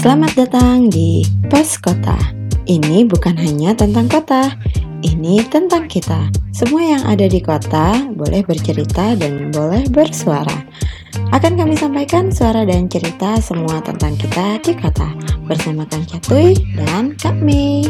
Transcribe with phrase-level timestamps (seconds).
[0.00, 1.20] Selamat datang di
[1.52, 2.16] Pos Kota.
[2.64, 4.48] Ini bukan hanya tentang kota,
[5.04, 6.32] ini tentang kita.
[6.56, 10.64] Semua yang ada di kota boleh bercerita dan boleh bersuara.
[11.36, 15.12] Akan kami sampaikan suara dan cerita semua tentang kita di kota
[15.44, 17.84] bersama Kang Catuy dan Kak Mei.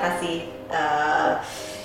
[0.00, 0.36] Kasih
[0.68, 1.36] uh,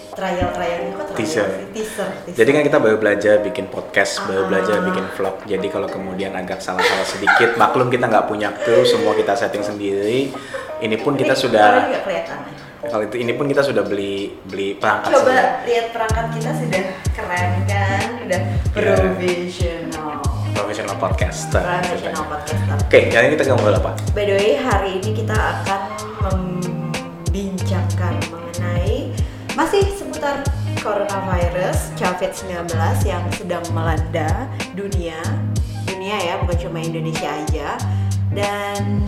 [0.09, 1.47] trial trialnya kok trial Teaser.
[1.69, 2.35] teaser, teaser.
[2.35, 4.47] Jadi kan kita baru belajar bikin podcast, baru Ah.
[4.47, 5.35] belajar bikin vlog.
[5.43, 10.31] Jadi kalau kemudian agak salah-salah sedikit, maklum kita nggak punya crew, semua kita setting sendiri.
[10.77, 12.39] Ini pun kita Ini sudah, nggak kelihatan
[12.85, 15.65] kalau itu ini pun kita sudah beli beli perangkat coba sendiri.
[15.65, 16.83] lihat perangkat kita sudah
[17.17, 18.41] keren kan udah
[18.77, 18.93] Iya.
[20.53, 21.65] profesional podcaster.
[21.65, 23.91] profesional podcaster Oke, kali ini kita ngobrol apa?
[24.13, 26.74] by the way hari ini kita akan
[27.65, 29.09] membincangkan mengenai
[29.57, 30.45] masih seputar
[30.85, 32.69] coronavirus COVID-19
[33.09, 34.45] yang sedang melanda
[34.77, 35.17] dunia
[35.89, 37.73] dunia ya bukan cuma Indonesia aja
[38.37, 39.01] dan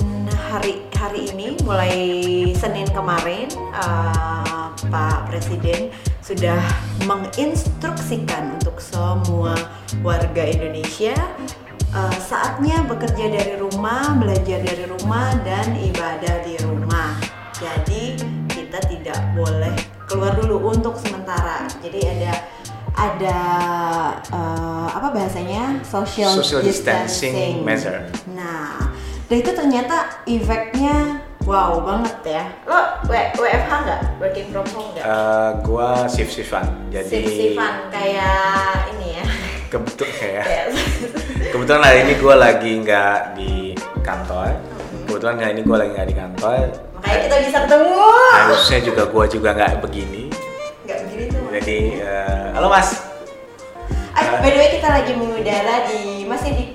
[0.49, 2.01] hari hari ini mulai
[2.57, 3.45] Senin kemarin
[3.77, 5.93] uh, Pak Presiden
[6.25, 6.57] sudah
[7.05, 9.53] menginstruksikan untuk semua
[10.01, 11.13] warga Indonesia
[11.93, 17.37] uh, saatnya bekerja dari rumah, belajar dari rumah dan ibadah di rumah.
[17.57, 18.21] Jadi
[18.77, 19.73] kita tidak boleh
[20.05, 21.65] keluar dulu untuk sementara.
[21.81, 22.33] Jadi ada
[22.93, 23.39] ada
[24.29, 28.05] uh, apa bahasanya social, Social distancing measure.
[28.37, 28.93] Nah,
[29.25, 32.43] dan itu ternyata efeknya wow banget ya.
[32.69, 34.01] Lo WFH nggak?
[34.21, 35.05] Working from home nggak?
[35.09, 36.69] Eh, gua shift shiftan.
[36.93, 39.25] Jadi Sip-sipan kayak ini ya.
[39.73, 40.65] kebetul kayak Kayak
[41.53, 43.53] Kebetulan hari ini gue lagi nggak di
[44.05, 44.53] kantor.
[45.09, 46.86] Kebetulan hari ini gue lagi nggak di kantor.
[47.07, 47.95] Makanya kita bisa ketemu.
[48.35, 50.23] Harusnya juga gue juga nggak begini.
[50.83, 51.43] Nggak begini tuh.
[51.55, 52.89] Jadi, eh, halo mas.
[54.17, 56.65] Eh, by the way kita lagi mengudara di masih di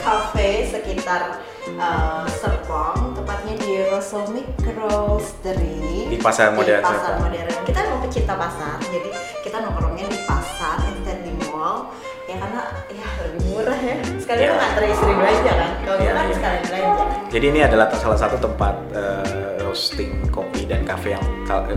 [0.00, 1.44] cafe sekitar
[1.76, 7.28] uh, Serpong, tepatnya di Rosomik Roastery Di pasar modern Di pasar Serpong.
[7.28, 7.48] modern.
[7.62, 9.10] Kita mau pecinta pasar, jadi
[9.44, 11.92] kita nongkrongnya di pasar instead di mall.
[12.30, 13.96] Ya karena ya lebih murah ya.
[14.16, 14.54] Sekalian Ya.
[14.56, 15.70] nggak istri belanja kan.
[15.84, 16.34] Kalau Ya, kita kan ya.
[16.38, 17.04] sekalian belanja.
[17.28, 19.41] Jadi ini adalah salah satu tempat eh,
[19.72, 21.24] roasting kopi dan kafe yang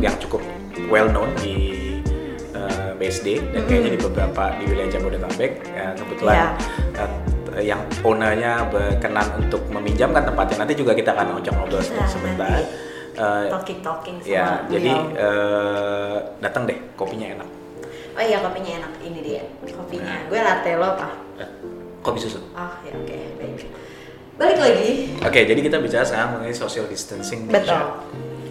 [0.04, 0.44] yang cukup
[0.92, 1.80] well known di
[2.52, 5.52] eh, BSD dan kayaknya di beberapa di wilayah Jabodetabek.
[5.66, 6.48] Ya, kebetulan Iya.
[7.00, 7.12] eh,
[7.64, 10.68] yang ownernya berkenan untuk meminjamkan tempatnya.
[10.68, 12.52] Nanti juga kita akan ngajak ngobrol Nah, sebentar.
[12.52, 12.68] nanti.
[13.16, 15.24] Eh, Talking talking sama Ya, jadi beliau.
[15.24, 17.48] eh, datang deh, kopinya enak.
[18.12, 20.28] Oh iya kopinya enak, ini dia kopinya.
[20.28, 21.08] Gue latte lo apa?
[21.40, 21.48] Eh,
[22.04, 22.44] Kopi susu.
[22.52, 23.35] Ah ya oke baik.
[24.36, 24.90] Balik lagi.
[25.24, 27.48] Oke, jadi kita bicara sekarang mengenai social distancing.
[27.48, 27.72] Betul.
[27.72, 27.88] measure.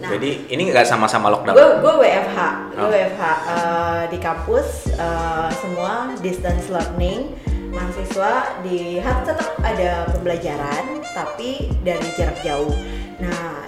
[0.01, 0.09] Nah.
[0.17, 1.53] Jadi ini nggak sama-sama lockdown.
[1.53, 2.39] Gue gue WFH,
[2.73, 2.89] gue Oh.
[2.89, 7.33] WFH eh, di kampus eh, semua distance learning
[7.69, 12.73] mahasiswa di tetap ada pembelajaran tapi dari jarak jauh.
[13.21, 13.65] Nah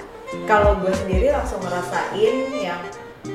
[0.50, 2.82] kalau gue sendiri langsung ngerasain yang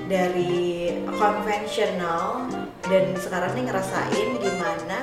[0.09, 2.49] dari konvensional
[2.89, 4.99] dan sekarang nih ngerasain gimana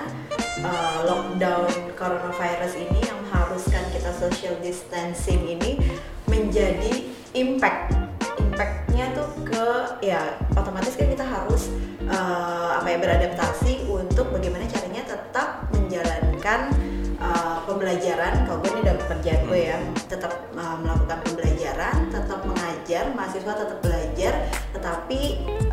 [0.64, 5.80] uh, lockdown coronavirus ini yang mengharuskan kita social distancing ini
[6.28, 7.96] menjadi impact.
[8.40, 9.66] Impactnya tuh ke
[10.04, 11.72] ya otomatis kan kita harus
[12.08, 16.74] uh, apa ya beradaptasi untuk bagaimana caranya tetap menjalankan
[17.20, 18.44] uh, pembelajaran.
[18.48, 19.78] Kalau gue ini dalam pekerjaan gue ya
[20.10, 24.34] tetap uh, melakukan pembelajaran tetap mengajar mahasiswa tetap belajar
[24.76, 25.22] tetapi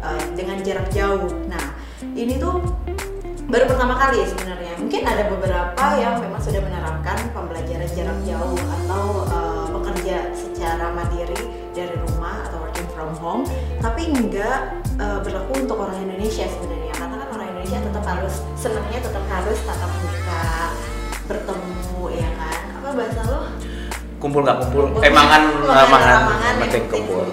[0.02, 1.31] uh, dengan jarak jauh.
[1.49, 1.75] Nah
[2.14, 2.61] ini tuh
[3.46, 4.75] baru pertama kali sebenarnya.
[4.76, 11.38] Mungkin ada beberapa yang memang sudah menerapkan pembelajaran jarak jauh atau uh, bekerja secara mandiri
[11.70, 13.43] dari rumah atau working from home
[13.78, 16.93] tapi enggak uh, berlaku untuk orang Indonesia sebenarnya.
[16.98, 20.44] Karena kan orang Indonesia tetap harus senangnya tetap harus tatap muka
[21.26, 22.60] bertemu ya kan?
[22.82, 23.40] Apa bahasa lo?
[24.16, 25.02] Kumpul nggak kumpul, Kumpul.
[25.04, 27.28] emangan, Mangan, penting kumpul.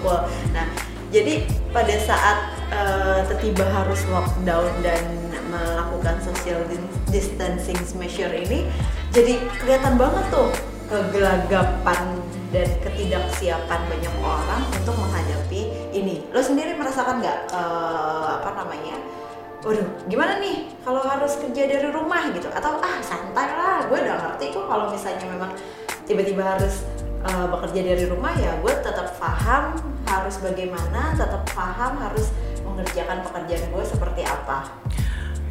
[0.51, 0.68] Nah,
[1.15, 2.38] jadi pada saat
[2.75, 5.23] eh, tiba harus lockdown dan
[5.54, 8.66] melakukan social dis- distancing measure ini,
[9.14, 10.50] jadi kelihatan banget tuh
[10.90, 12.18] kegelagapan
[12.54, 15.62] dan ketidaksiapan banyak orang untuk menghadapi
[15.94, 16.26] ini.
[16.34, 18.98] Lo sendiri merasakan nggak eh, apa namanya?
[19.64, 22.52] Waduh, gimana nih kalau harus kerja dari rumah gitu?
[22.52, 25.52] Atau ah santai lah, gue udah ngerti kok kalau misalnya memang
[26.04, 26.86] tiba-tiba harus
[27.26, 32.30] eh, bekerja dari rumah ya gue tetap paham harus bagaimana, tetap paham harus
[32.62, 34.70] mengerjakan pekerjaan gue seperti apa.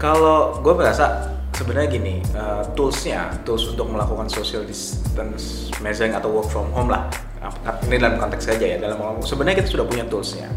[0.02, 6.50] Kalau gue merasa sebenarnya gini, uh, toolsnya, tools untuk melakukan social distance measuring atau work
[6.50, 7.06] from home lah.
[7.86, 10.50] Ini dalam konteks saja ya, dalam sebenarnya kita sudah punya toolsnya.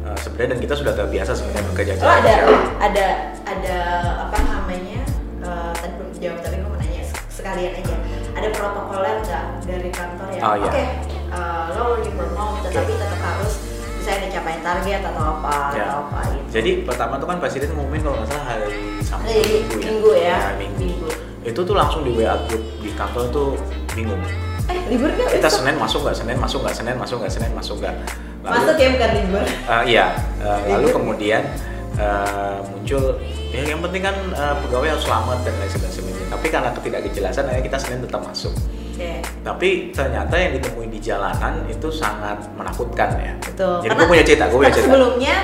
[0.00, 2.60] Uh, sebenarnya dan kita sudah terbiasa sebenarnya bekerja Oh ada jauh.
[2.80, 3.06] ada
[3.44, 3.78] ada
[4.24, 5.04] apa namanya?
[5.38, 7.94] eh, tadi belum jawab tapi gue mau nanya sekalian aja.
[8.32, 10.64] Ada protokoler nggak dari kantor yang Oh, iya.
[10.64, 10.80] oke
[11.28, 13.52] eh, lo working from home tetapi tetap harus
[13.98, 15.84] misalnya dicapain target atau apa Ya.
[15.90, 16.48] atau apa gitu.
[16.54, 18.70] Jadi pertama tuh kan presiden ngumumin kalau nggak salah hari
[19.02, 19.84] Sabtu Hari Minggu ya.
[19.84, 20.38] Minggu ya.
[20.56, 20.78] minggu.
[20.78, 21.08] Minggu.
[21.44, 23.48] Itu tuh langsung di WA grup di kantor tuh
[23.92, 24.20] bingung.
[24.68, 25.28] Eh libur nggak?
[25.40, 25.64] Kita besok?
[25.64, 27.94] Senin masuk nggak, Senin masuk nggak, Senin masuk nggak, Senin masuk nggak.
[28.44, 29.44] Masuk ya bukan libur.
[29.66, 30.06] Uh, iya,
[30.44, 31.42] uh, lalu kemudian
[31.96, 33.16] uh, muncul
[33.48, 36.26] ya yang penting kan uh, pegawai harus selamat dan lain sebagainya.
[36.28, 38.52] Tapi karena ketidakjelasan akhirnya kita Senin tetap masuk.
[38.98, 39.22] Oke.
[39.40, 43.32] Tapi ternyata yang ditemuin di jalanan itu sangat menakutkan ya.
[43.38, 43.78] Betul.
[43.80, 44.90] Jadi gue punya cerita, gue punya cerita.
[44.90, 45.34] sebelumnya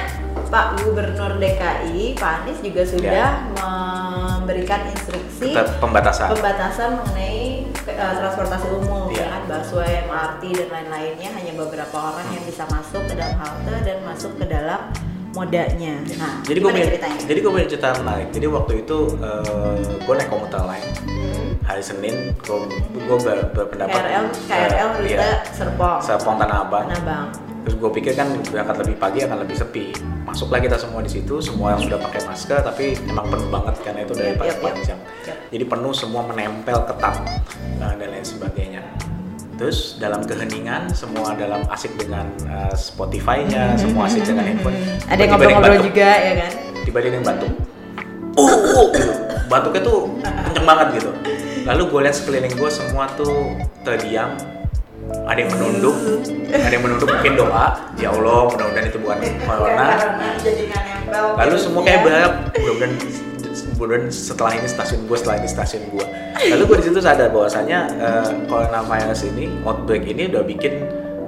[0.45, 3.29] Pak Gubernur DKI, Pak Anies juga sudah Ya.
[3.55, 6.35] memberikan instruksi Tetap pembatasan.
[6.35, 9.23] pembatasan mengenai eh, transportasi umum, Iya.
[9.23, 13.75] ya kan, busway, MRT dan lain-lainnya hanya beberapa orang yang bisa masuk ke dalam halte
[13.83, 14.91] dan masuk ke dalam
[15.31, 15.95] modanya.
[16.15, 17.19] Nah, jadi gue punya, ceritanya?
[17.23, 18.29] jadi gue punya cerita menarik.
[18.31, 18.99] Jadi waktu itu
[20.01, 21.34] gue naik komuter lain Hmm.
[21.65, 22.59] Hari Senin, gue
[22.93, 26.85] gue ber, berpendapat KRL, KRL eh, rute iya, Serpong, Serpong Tanah Abang.
[26.89, 27.27] Tanah Abang.
[27.65, 29.97] Terus gue pikir kan berangkat lebih pagi akan lebih sepi.
[30.29, 34.01] Masuklah kita semua di situ, semua yang sudah pakai masker, tapi emang penuh banget karena
[34.05, 34.53] itu dari pas.
[34.53, 35.01] Yap.
[35.49, 37.15] Jadi penuh semua menempel ketat
[37.81, 38.85] uh, dan lain sebagainya.
[39.57, 44.77] Terus dalam keheningan, semua dalam asik dengan uh, Spotify-nya, semua asik dengan handphone.
[45.09, 46.51] Ada yang ngobrol-ngobrol juga ya kan?
[46.85, 47.53] Tiba-tiba yang batuk.
[48.35, 49.15] Oh, oh, gitu.
[49.47, 51.11] batuknya tuh kenceng banget gitu.
[51.65, 54.37] Lalu gue lihat sekeliling gue semua tuh terdiam.
[55.05, 55.97] Ada yang menunduk,
[56.49, 57.67] ada yang menunduk mungkin doa,
[58.01, 59.89] ya Allah mudah-mudahan itu bukan corona.
[60.41, 61.25] Nggak nempel.
[61.37, 62.05] Lalu semua kayak Ya.
[62.05, 62.93] berharap mudah-mudahan
[63.77, 66.05] mudah-mudahan setelah ini stasiun gue, setelah ini stasiun gue.
[66.57, 70.73] Lalu gue di situ sadar bahwasanya eh, coronavirus ini, outbreak ini udah bikin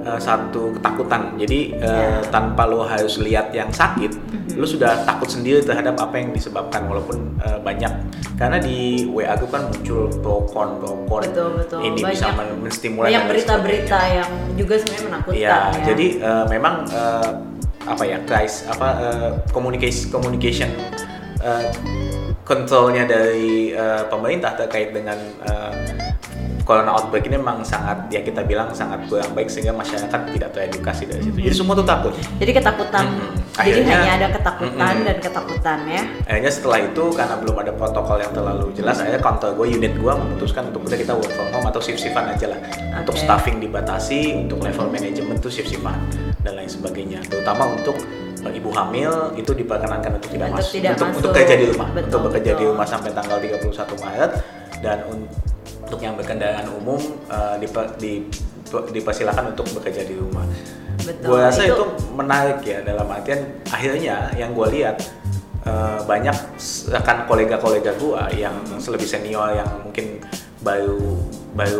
[0.07, 1.35] eh, satu ketakutan.
[1.35, 2.23] Jadi Ya.
[2.25, 4.55] tanpa lo harus lihat yang sakit, Mhm.
[4.55, 7.91] lo sudah takut sendiri terhadap apa yang disebabkan walaupun eh, banyak.
[8.33, 11.21] Karena di WA gue kan muncul pro kon pro kon.
[11.21, 11.79] Betul, betul.
[11.83, 15.83] Ini Banyak- bisa men- menstimulasi banyak berita-berita yang juga sebenarnya menakutkan Iya, ya.
[15.85, 17.29] jadi eh, memang eh,
[17.83, 20.69] apa ya, guys, apa eh, communication communication
[21.39, 21.67] eh,
[22.41, 25.71] kontrolnya dari eh, pemerintah terkait dengan eh,
[26.61, 31.03] corona outbreak ini memang sangat ya kita bilang sangat kurang baik sehingga masyarakat tidak teredukasi
[31.05, 31.37] dari situ.
[31.37, 32.13] Jadi semua tuh takut.
[32.37, 33.05] jadi ketakutan.
[33.57, 35.07] Jadi Akhirnya- hanya ada ketakutan Mm-mm.
[35.07, 36.01] dan ketakutan ya.
[36.23, 40.13] Akhirnya setelah itu karena belum ada protokol yang terlalu jelas, akhirnya kantor gue, unit gue
[40.13, 42.59] memutuskan untuk udah kita work from home atau shift shiftan aja lah.
[42.97, 43.23] Untuk Oke.
[43.23, 45.97] staffing dibatasi, untuk level manajemen tuh shift shiftan
[46.39, 47.19] dan lain sebagainya.
[47.23, 47.97] Terutama untuk
[48.47, 51.19] ibu hamil itu diperkenankan untuk tidak Untuk masuk, tidak untuk, masuk.
[51.19, 52.71] untuk kerja di rumah, Betul, untuk bekerja di betul.
[52.71, 54.31] rumah sampai tanggal 31 Maret
[54.79, 55.29] dan un-
[55.87, 56.99] untuk yang berkendaraan umum
[57.57, 58.27] diper- di-
[58.67, 60.43] dipersilakan untuk bekerja di rumah.
[60.99, 61.23] Betul.
[61.31, 64.99] Gue rasa itu, Itu- menarik ya dalam artian akhirnya yang gue lihat
[65.63, 66.35] eh, banyak
[66.87, 70.19] rekan kolega-kolega gue yang lebih senior yang mungkin
[70.59, 70.99] baru
[71.51, 71.79] baru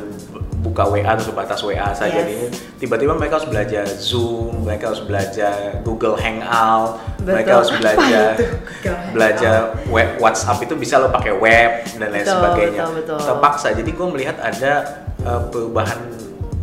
[0.60, 2.28] buka WA atau sebatas WA saja Yes.
[2.28, 2.38] ini
[2.78, 7.58] tiba-tiba mereka harus belajar Zoom, mereka harus belajar Google Hangout, mereka Betul.
[7.60, 8.28] harus Apa belajar
[9.16, 9.56] belajar
[9.92, 12.84] web WhatsApp itu bisa lo pakai web dan lain Betul, sebagainya.
[12.88, 13.18] betul, betul.
[13.20, 13.68] Terpaksa.
[13.76, 14.74] Jadi gue melihat ada
[15.20, 16.00] eh, perubahan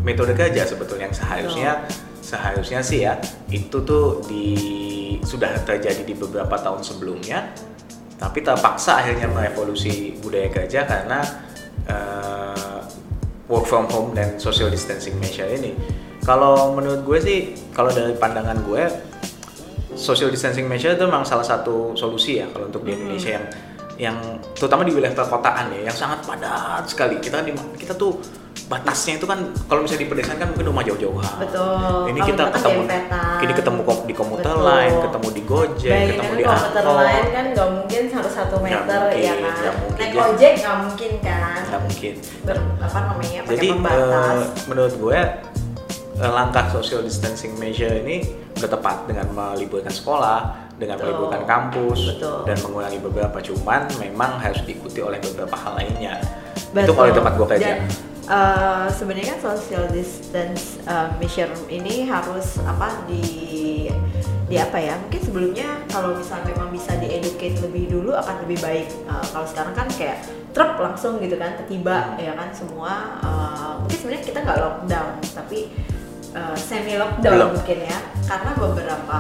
[0.05, 1.71] metode kerja sebetulnya yang seharusnya
[2.25, 3.21] seharusnya sih ya
[3.53, 4.57] itu tuh di
[5.25, 7.53] sudah terjadi di beberapa tahun sebelumnya
[8.21, 11.21] tapi terpaksa akhirnya merevolusi budaya kerja karena
[11.89, 12.81] eh,
[13.49, 15.77] work from home dan social distancing measure ini
[16.25, 17.39] kalau menurut gue sih
[17.77, 18.85] kalau dari pandangan gue
[19.95, 23.47] social distancing measure itu memang salah satu solusi ya kalau untuk di Indonesia yang
[23.95, 24.17] yang
[24.53, 28.19] terutama di wilayah perkotaan ya yang sangat padat sekali kita di kita tuh
[28.65, 32.01] batasnya itu kan kalau misalnya di pedesaan kan mungkin rumah jauh-jauhan Betul.
[32.09, 32.81] ini Kalau kita ketemu
[33.39, 34.67] ini ketemu di komuter Betul.
[34.67, 38.65] lain ketemu di gojek Bayangin ketemu kan di komuter lain kan nggak mungkin satu Nggak
[38.65, 39.73] meter mungkin, ya kan.
[39.95, 40.23] Naik Ya.
[40.25, 41.61] ojek nggak mungkin kan.
[41.63, 44.35] nggak mungkin Ber, apa namanya Jadi pembatas.
[44.35, 45.19] eh, menurut gue
[46.17, 48.17] eh, langkah social distancing measure ini
[48.65, 51.05] udah tepat dengan meliburkan sekolah, dengan Betul.
[51.05, 52.39] meliburkan kampus Betul.
[52.49, 56.17] dan mengurangi beberapa cuman memang harus diikuti oleh beberapa hal lainnya.
[56.57, 56.93] Itu Betul.
[56.97, 57.67] kalau di tempat gue kerja.
[57.69, 57.79] Dan
[58.33, 63.25] uh, sebenarnya kan social distance uh, measure ini harus apa di
[64.45, 68.89] di apa ya mungkin sebelumnya kalau misalnya memang bisa dieducate lebih dulu akan lebih baik
[69.09, 70.21] uh, kalau sekarang kan kayak
[70.53, 75.73] truk langsung gitu kan tiba ya kan semua uh, mungkin sebenarnya kita nggak lockdown tapi
[76.35, 77.51] uh, semi lockdown Belum.
[77.57, 79.19] mungkin ya karena beberapa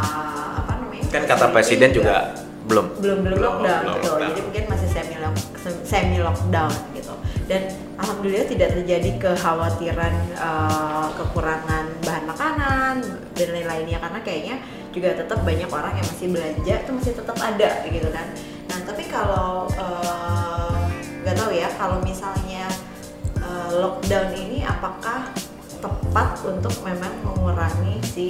[0.60, 2.34] apa namanya Kan kata presiden juga
[2.66, 2.96] belum.
[2.98, 4.28] belum belum lockdown belum betul lockdown.
[4.34, 5.36] jadi mungkin masih semi lock,
[5.86, 7.62] semi lockdown gitu dan
[8.00, 12.94] alhamdulillah tidak terjadi kekhawatiran uh, kekurangan bahan makanan
[13.36, 14.56] dan lain-lainnya karena kayaknya
[14.96, 18.26] juga tetap banyak orang yang masih belanja itu masih tetap ada gitu kan
[18.72, 20.78] nah tapi kalau uh,
[21.20, 22.64] nggak tahu ya kalau misalnya
[23.44, 25.28] uh, lockdown ini apakah
[25.84, 28.28] tepat untuk memang mengurangi si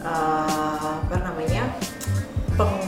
[0.00, 1.76] uh, apa namanya
[2.56, 2.80] peng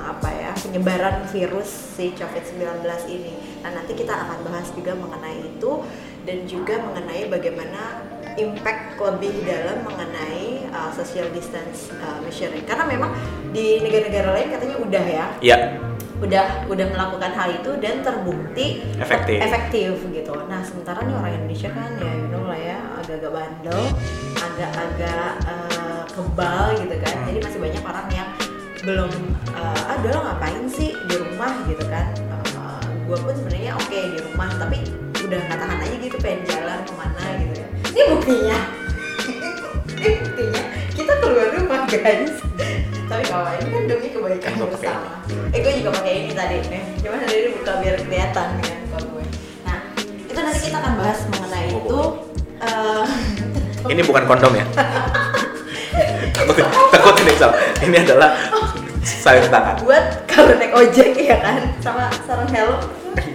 [0.00, 1.68] apa ya penyebaran virus
[2.00, 2.80] si COVID-19
[3.12, 3.60] ini.
[3.60, 5.84] Nah nanti kita akan bahas juga mengenai itu
[6.24, 8.08] dan juga mengenai bagaimana
[8.40, 12.64] impact lebih dalam mengenai uh, social distance uh, measuring.
[12.64, 13.12] Karena memang
[13.52, 15.58] di negara-negara lain katanya udah ya, Iya.
[16.22, 19.38] Udah udah melakukan hal itu dan terbukti Efektif.
[19.42, 20.34] efektif gitu.
[20.46, 23.82] Nah sementara nih orang Indonesia kan ya you know lah ya agak-agak bandel,
[24.38, 27.14] agak-agak uh, kebal gitu kan.
[27.26, 28.28] Jadi masih banyak orang yang
[28.84, 29.12] belum
[29.56, 32.12] uh, ah udah lo ngapain sih di rumah gitu kan.
[33.04, 34.80] gue pun sebenarnya oke di rumah tapi
[35.28, 37.68] udah nggak tahan aja gitu pengen jalan ke mana gitu ya.
[37.92, 38.58] Ini buktinya.
[40.00, 40.62] Ini buktinya
[40.96, 42.32] kita keluar rumah guys.
[43.14, 45.10] Tapi kalau ini kan demi kebaikan Kan gua pakai bersama.
[45.54, 46.82] Eh gue juga pakai ini tadi nih.
[46.98, 49.24] Cuman tadi ini buka biar kelihatan kan kalau gue.
[49.62, 52.00] Nah itu nanti kita akan bahas mengenai Oh, itu.
[52.58, 53.04] eh,
[53.86, 54.66] Ini bukan kondom ya.
[56.34, 56.56] takut
[56.90, 57.56] takut ini salah.
[57.78, 58.30] Ini adalah
[59.04, 59.76] sarung tangan.
[59.84, 62.76] buat kalau naik ojek ya kan sama sarung helm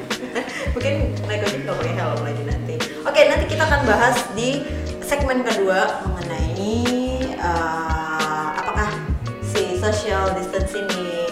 [0.74, 0.94] mungkin
[1.26, 4.66] naik ojek nggak pakai helm lagi nanti oke nanti kita akan bahas di
[5.02, 6.58] segmen kedua mengenai
[7.22, 7.89] eh, si
[10.10, 11.30] social distance ini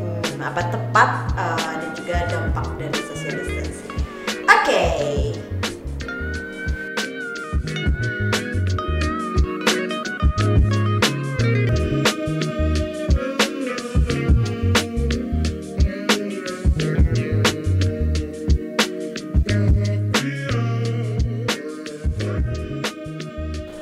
[0.00, 4.00] hmm, apa tepat eh, dan juga dampak dari social distance ini
[4.48, 4.84] oke.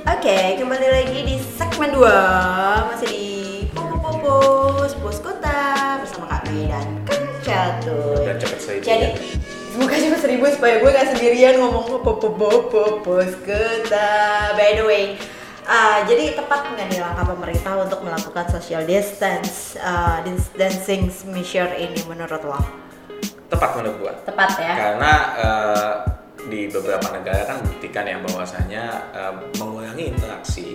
[0.07, 2.56] Oke, kembali lagi di segmen 2
[7.87, 8.85] Catur Dan cepet seribu.
[8.85, 9.07] Jadi,
[9.71, 14.11] semoga cepet seribu supaya gue gak sendirian ngomong Popo Popo Pos Kota
[14.59, 15.05] By the way,
[15.71, 22.03] ah, jadi tepat nggak nih langkah pemerintah untuk melakukan social distance uh, distancing measure ini
[22.11, 22.59] menurut lo?
[23.47, 24.13] Tepat menurut gua.
[24.27, 24.75] Tepat ya?
[24.75, 25.95] Karena eh,
[26.51, 30.75] di beberapa negara kan buktikan ya bahwasanya eh, mengurangi interaksi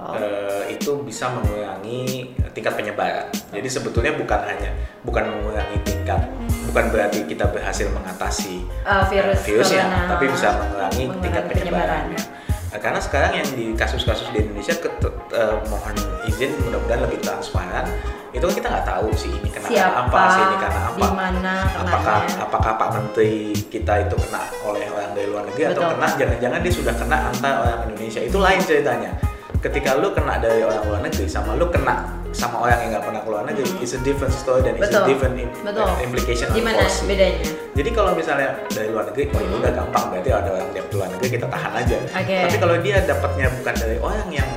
[0.00, 3.28] Eh, itu bisa mengurangi tingkat penyebaran.
[3.52, 6.24] Jadi sebetulnya bukan hanya bukan mengurangi tingkat,
[6.66, 10.08] bukan berarti kita berhasil mengatasi Uh, virus eh, virusnya, corona.
[10.08, 12.00] tapi bisa mengurangi, Mengurangi tingkat penyebaran.
[12.08, 12.22] penyebarannya.
[12.70, 17.84] Eh, karena sekarang yang di kasus-kasus di Indonesia eh, mohon izin mudah-mudahan lebih transparan.
[18.30, 20.94] Itu kan kita nggak tahu sih ini kena Siapa, apa, sih ini karena apa.
[20.96, 22.44] di mana apakah kenanya.
[22.46, 23.34] apakah Pak Menteri
[23.66, 25.90] kita itu kena oleh orang dari luar negeri atau Betul.
[25.98, 29.10] kena jangan-jangan dia sudah kena antar orang Indonesia itu lain ceritanya
[29.60, 33.20] ketika lu kena dari orang luar negeri sama lu kena sama orang yang nggak pernah
[33.20, 35.84] keluar negeri it's a different story dan it's a different im- Betul.
[36.00, 37.04] implication on Gimana policy.
[37.04, 37.40] bedanya?
[37.76, 41.08] jadi kalau misalnya dari luar negeri oh ya udah gampang berarti ada orang dari luar
[41.12, 42.36] negeri kita tahan aja Oke.
[42.48, 44.48] tapi kalau dia dapatnya bukan dari orang yang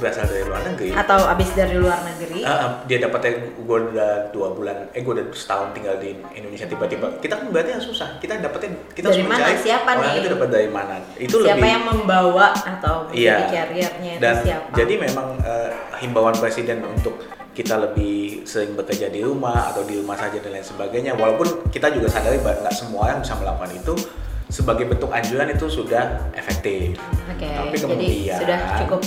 [0.00, 2.40] berasal dari luar negeri Atau abis dari luar negeri?
[2.42, 7.06] Ah, dia dapatnya gue udah dua bulan, eh gue udah setahun tinggal di Indonesia tiba-tiba
[7.20, 8.08] kita kan berarti yang susah.
[8.18, 9.52] Kita dapetnya kita Dari mana?
[9.54, 10.20] Siapa orang nih?
[10.24, 10.94] itu dapat dari mana.
[11.14, 13.36] Itu siapa lebih yang membawa atau Iya.
[13.46, 14.66] itu dan siapa?
[14.72, 20.16] jadi memang eh, himbauan presiden untuk kita lebih sering bekerja di rumah atau di rumah
[20.16, 21.12] saja dan lain sebagainya.
[21.18, 23.94] Walaupun kita juga sadari nggak semua orang bisa melakukan itu
[24.50, 26.98] sebagai bentuk anjuran itu sudah efektif.
[27.30, 29.00] Oke, Tapi jadi kemudian sudah cukup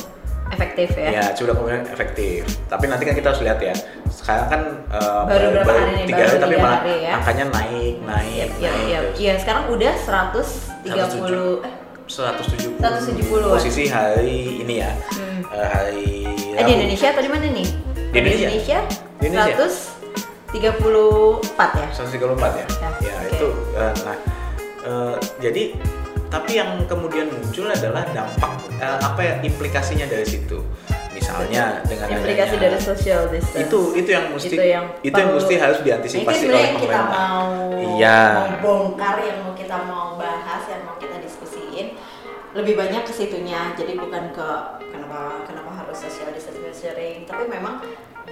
[0.54, 1.10] efektif ya.
[1.12, 2.40] Ya, sudah kemudian efektif.
[2.66, 3.74] Tapi nanti kan kita harus lihat ya.
[4.08, 6.06] Sekarang kan eh, Baru berapa hari nih?
[6.06, 7.12] Tiga hari, tapi malah hari ya.
[7.18, 9.00] angkanya naik, naik, Iya, iya, naik iya.
[9.16, 13.50] Iya, sekarang udah 130 eh 170 170-an.
[13.50, 14.92] posisi hari ini ya.
[15.10, 15.40] Hmm.
[15.50, 16.06] Eh, hari
[16.54, 17.68] Eh, di Indonesia atau di mana nih?
[18.14, 18.80] Di Indonesia.
[19.18, 19.66] Di Indonesia.
[20.54, 21.88] 134 ya.
[21.90, 22.66] 134 ya.
[22.70, 23.30] Ya, Ya, oke.
[23.32, 24.18] itu eh, nah
[24.84, 25.64] eh, jadi
[26.34, 30.66] tapi yang kemudian muncul adalah dampak eh, apa ya implikasinya dari situ.
[31.14, 33.62] Misalnya dengan implikasi adanya- dari social distance.
[33.62, 37.06] itu itu yang mesti Itu yang itu yang mesti harus diantisipasi oleh yang kita pemerintah.
[37.08, 37.50] mau
[37.96, 38.20] Iya.
[38.60, 41.94] bongkar yang mau kita mau bahas yang mau kita diskusikan
[42.54, 44.50] lebih banyak ke situnya jadi bukan ke
[44.90, 47.82] kenapa kenapa harus social distancing tapi memang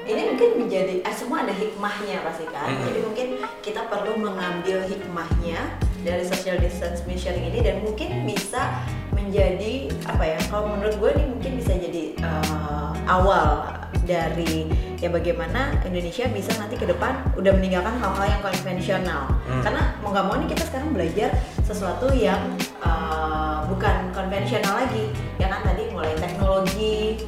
[0.04, 2.84] ini mungkin menjadi eh, semua ada hikmahnya pasti kan Mhm.
[2.84, 3.28] jadi mungkin
[3.62, 5.60] kita perlu mengambil hikmahnya
[6.02, 8.82] dari social distance measuring ini dan mungkin bisa
[9.12, 13.70] menjadi apa ya kalau menurut gue ini mungkin bisa jadi eh, awal
[14.02, 14.66] dari
[14.98, 19.62] ya bagaimana Indonesia bisa nanti ke depan udah meninggalkan hal-hal yang konvensional Hmm.
[19.62, 21.30] karena mau nggak mau nih kita sekarang belajar
[21.62, 22.42] sesuatu yang
[22.82, 25.06] eh, bukan konvensional lagi
[25.38, 27.22] ya kan tadi mulai teknologi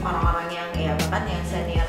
[0.00, 1.88] orang-orang yang ya bahkan yang senior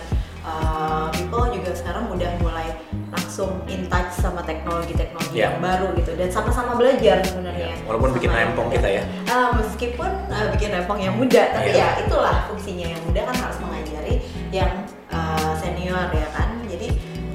[0.51, 2.67] uh, people juga sekarang udah mulai
[3.11, 5.55] langsung in touch sama teknologi-teknologi Ya.
[5.55, 7.71] yang baru gitu dan sama-sama belajar sebenarnya.
[7.71, 9.03] Ya, walaupun bikin rempong kita ya.
[9.31, 11.79] Ah, meskipun uh, bikin rempong yang muda, tapi Iya.
[11.79, 14.15] ya itulah fungsinya yang muda kan harus mengajari
[14.51, 14.71] yang
[15.07, 16.59] uh, senior ya kan.
[16.67, 16.87] Jadi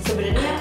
[0.05, 0.61] sebenarnya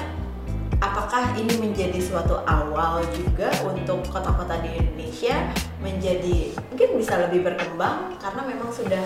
[0.80, 5.48] apakah ini menjadi suatu awal juga untuk kota-kota di Indonesia
[5.80, 9.00] menjadi mungkin bisa lebih berkembang karena memang sudah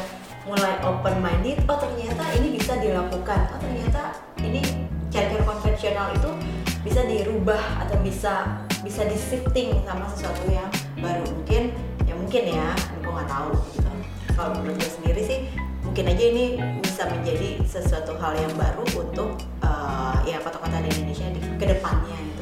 [0.49, 3.41] mulai open minded oh ternyata ini bisa dilakukan.
[3.53, 4.63] Oh ternyata ini
[5.11, 6.31] cara-cara konvensional itu
[6.81, 11.25] bisa dirubah atau bisa bisa di shifting sama sesuatu yang baru.
[11.29, 11.63] Mungkin
[12.09, 13.91] ya mungkin ya gue nggak tahu gitu.
[14.33, 15.39] Kalau menurut gue sendiri sih
[15.85, 16.45] mungkin aja ini
[16.81, 22.15] bisa menjadi sesuatu hal yang baru untuk uh, ya kota-kota di Indonesia di ke depannya
[22.15, 22.40] gitu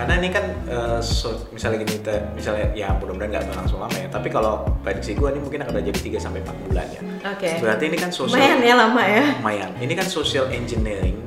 [0.00, 4.08] karena ini kan eh, so- misalnya gini kita misalnya ya mudah-mudahan nggak berlangsung lama ya.
[4.08, 7.00] Tapi kalau prediksi gue ini mungkin akan terjadi 3 sampai 4 bulan ya.
[7.26, 9.70] oke Berarti ini kan social lumayan ya lama ya lumayan.
[9.76, 11.20] Ini kan social engineering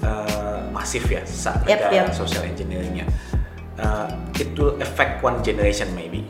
[0.00, 2.06] eh, masif ya, saat Yap, ada yap.
[2.10, 3.06] social engineeringnya.
[3.74, 6.24] Eh, it will affect one generation maybe.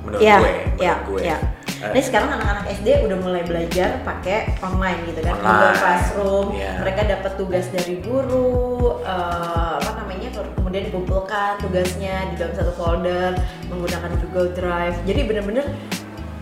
[0.00, 1.20] Menurut Iya, gue, menurut iya, gue.
[1.22, 1.38] iya.
[1.80, 6.46] Eh, Ini sekarang anak-anak SD udah mulai belajar pakai online gitu kan, Online, Google Classroom.
[6.52, 6.72] iya.
[6.78, 8.52] Mereka dapat tugas dari guru,
[9.00, 9.89] eh, namanya,
[10.70, 13.34] kemudian dikumpulkan tugasnya di dalam satu folder
[13.66, 14.94] menggunakan Google Drive.
[15.02, 15.66] Jadi bener-bener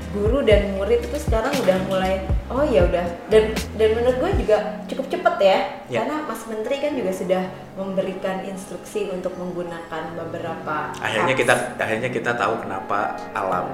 [0.08, 4.56] guru dan murid itu sekarang udah mulai oh ya udah dan dan menurut gue juga
[4.84, 6.00] cukup cepet ya Ya.
[6.00, 7.42] karena Mas Menteri kan juga sudah
[7.76, 11.40] memberikan instruksi untuk menggunakan beberapa akhirnya apps.
[11.40, 13.68] kita akhirnya kita tahu kenapa alam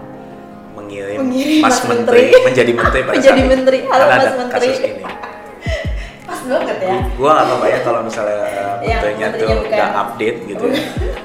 [0.75, 2.43] mengirim, Mengirim Mas, Mas Menteri, Menteri.
[2.45, 3.79] menjadi menteri pada Menjadi saat menteri.
[3.81, 4.67] Halo, Karena Mas ada Menteri.
[4.67, 5.03] kasus ini.
[6.25, 6.97] Pas banget ya.
[7.15, 10.85] Gua nggak tahu ya kalau misalnya uh, Yang menterinya tuh nggak update gitu ya.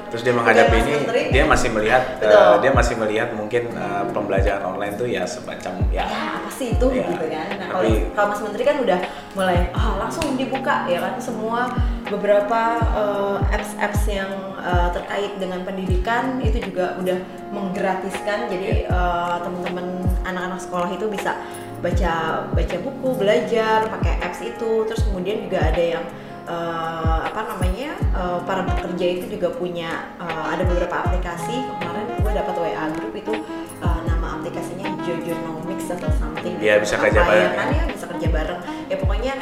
[0.10, 1.22] Terus dia menghadapi Mas ini, Menteri.
[1.30, 6.02] dia masih melihat, uh, dia masih melihat mungkin uh, pembelajaran online tuh ya semacam ya.
[6.02, 7.48] ya apa sih itu Ya, gitu kan.
[7.62, 9.00] Nah kalau tapi- kalau Mas Menteri kan udah
[9.38, 11.70] mulai ah langsung dibuka ya kan semua
[12.10, 12.62] beberapa
[12.98, 17.18] eh, apps-apps yang eh, terkait dengan pendidikan itu juga udah
[17.54, 18.50] menggratiskan.
[18.50, 19.86] Jadi eh, teman-teman
[20.26, 21.38] anak-anak sekolah itu bisa
[21.80, 26.06] baca baca buku belajar pakai apps itu terus kemudian juga ada yang
[26.50, 32.32] eh, apa namanya eh, para pekerja itu juga punya eh, ada beberapa aplikasi kemarin gue
[32.36, 33.34] dapat WA group itu
[33.80, 36.84] eh, nama aplikasinya Jojonomics atau something gitu.
[36.84, 37.78] bisa kerja Apa bareng ya kan ya.
[37.80, 38.60] ya bisa kerja bareng
[38.92, 39.34] ya pokoknya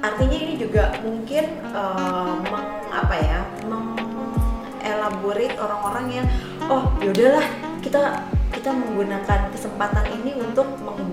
[0.00, 6.26] artinya ini juga mungkin eh, meng, apa ya mengelaborate orang-orang yang
[6.68, 7.46] oh yaudahlah
[7.80, 10.66] kita kita menggunakan kesempatan ini untuk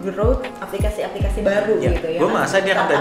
[0.08, 3.00] menggrow aplikasi-aplikasi baru Ya, gitu ya gue merasa dia akan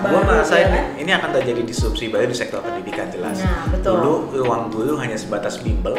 [0.00, 0.84] gue merasa ya ini, kan?
[0.96, 3.36] ini akan terjadi disrupsi baru di sektor pendidikan jelas.
[3.38, 3.94] Nah, betul.
[3.94, 5.92] Dulu ruang guru hanya sebatas bimbel,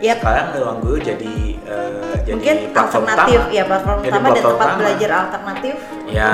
[0.00, 0.18] Yap.
[0.18, 3.52] sekarang ruang guru jadi uh, jadi mungkin platform alternatif utama.
[3.52, 4.78] ya platform Jadi utama dan tempat utama.
[4.78, 5.74] belajar alternatif
[6.08, 6.32] Ya.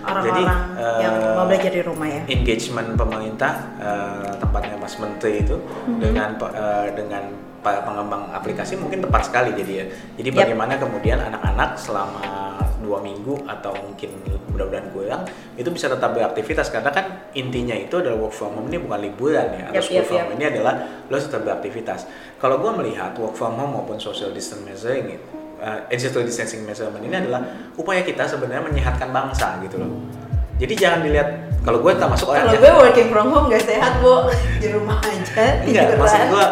[0.00, 0.48] Jadi orang-orang
[0.96, 5.98] yang eh, mau belajar di rumah ya engagement pemerintah eh, tempatnya Mas Menteri itu Mhm.
[5.98, 7.22] dengan eh, dengan
[7.60, 9.84] para pengembang aplikasi mungkin tepat sekali jadi ya.
[10.16, 10.36] Jadi Yap.
[10.40, 12.24] bagaimana kemudian anak-anak selama
[12.90, 14.10] dua minggu atau mungkin
[14.50, 15.22] mudah-mudahan kurang
[15.54, 19.46] itu bisa tetap beraktivitas karena kan intinya itu adalah work from home ini bukan liburan
[19.54, 20.74] ya atau Yap, school yap, from home ini adalah
[21.06, 22.10] lo tetap beraktivitas.
[22.42, 25.22] Kalau gue melihat work from home maupun social distance measuring
[25.62, 27.46] uh, social distancing measurement ini adalah
[27.78, 29.90] upaya kita sebenarnya menyehatkan bangsa gitu loh.
[30.60, 31.28] Jadi jangan dilihat
[31.64, 34.28] kalau gue termasuk orang kalau gue working from home gak sehat bu
[34.60, 36.46] di rumah aja enggak maksud gue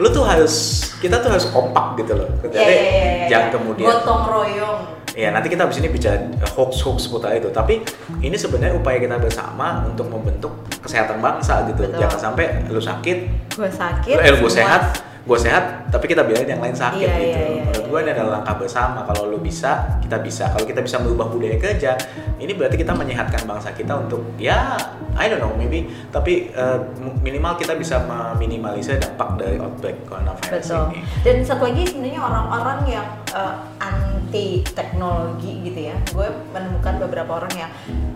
[0.00, 0.54] lu tuh harus
[0.96, 2.28] kita tuh harus kompak gitu loh.
[2.40, 3.26] Jadi Iya, iya, iya, iya.
[3.28, 4.80] jangan kemudian gotong royong
[5.18, 6.22] Ya nanti kita abis ini bicara
[6.54, 7.50] hoax hoax seputar itu.
[7.50, 7.82] Tapi
[8.22, 11.82] ini sebenarnya upaya kita bersama untuk membentuk kesehatan bangsa gitu.
[11.82, 11.98] Betul.
[11.98, 13.18] Jangan sampai lu sakit,
[13.58, 14.82] gue sakit eh gue semua- sehat,
[15.20, 17.28] gue sehat, tapi kita biarin yang lain sakit Iya, gitu.
[17.28, 19.04] iya, iya, Menurut gue ini adalah langkah bersama.
[19.04, 20.48] Kalau lu bisa, kita bisa.
[20.48, 21.92] Kalau kita bisa merubah budaya kerja,
[22.40, 24.80] ini berarti kita menyehatkan bangsa kita untuk ya,
[25.14, 25.92] I don't know, maybe.
[26.08, 26.78] Tapi eh,
[27.20, 31.00] minimal kita bisa meminimalisir dampak dari outbreak coronavirus betul ini.
[31.20, 37.52] dan satu lagi sebenarnya orang-orang yang eh, anti teknologi gitu ya gue menemukan beberapa orang
[37.54, 37.70] yang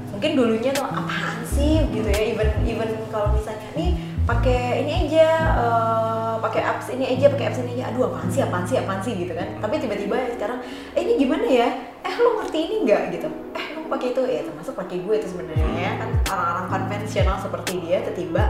[0.08, 3.92] mungkin dulunya tuh apaan sih gitu ya even even kalau misalnya nih
[4.24, 7.92] pakai ini aja uh, pakai apps ini aja pakai apps ini aja.
[7.92, 9.60] Aduh apaan sih apaan sih apaan sih gitu kan.
[9.60, 10.64] Tapi tiba-tiba sekarang
[10.96, 11.68] eh ini gimana ya?
[12.00, 13.02] Eh lo ngerti ini nggak?
[13.12, 13.28] Gitu.
[13.52, 14.22] Eh lo pakai itu.
[14.24, 15.90] Ya termasuk pakai gue itu sebenarnya ya.
[16.00, 18.42] Kan orang-orang konvensional seperti dia tiba-tiba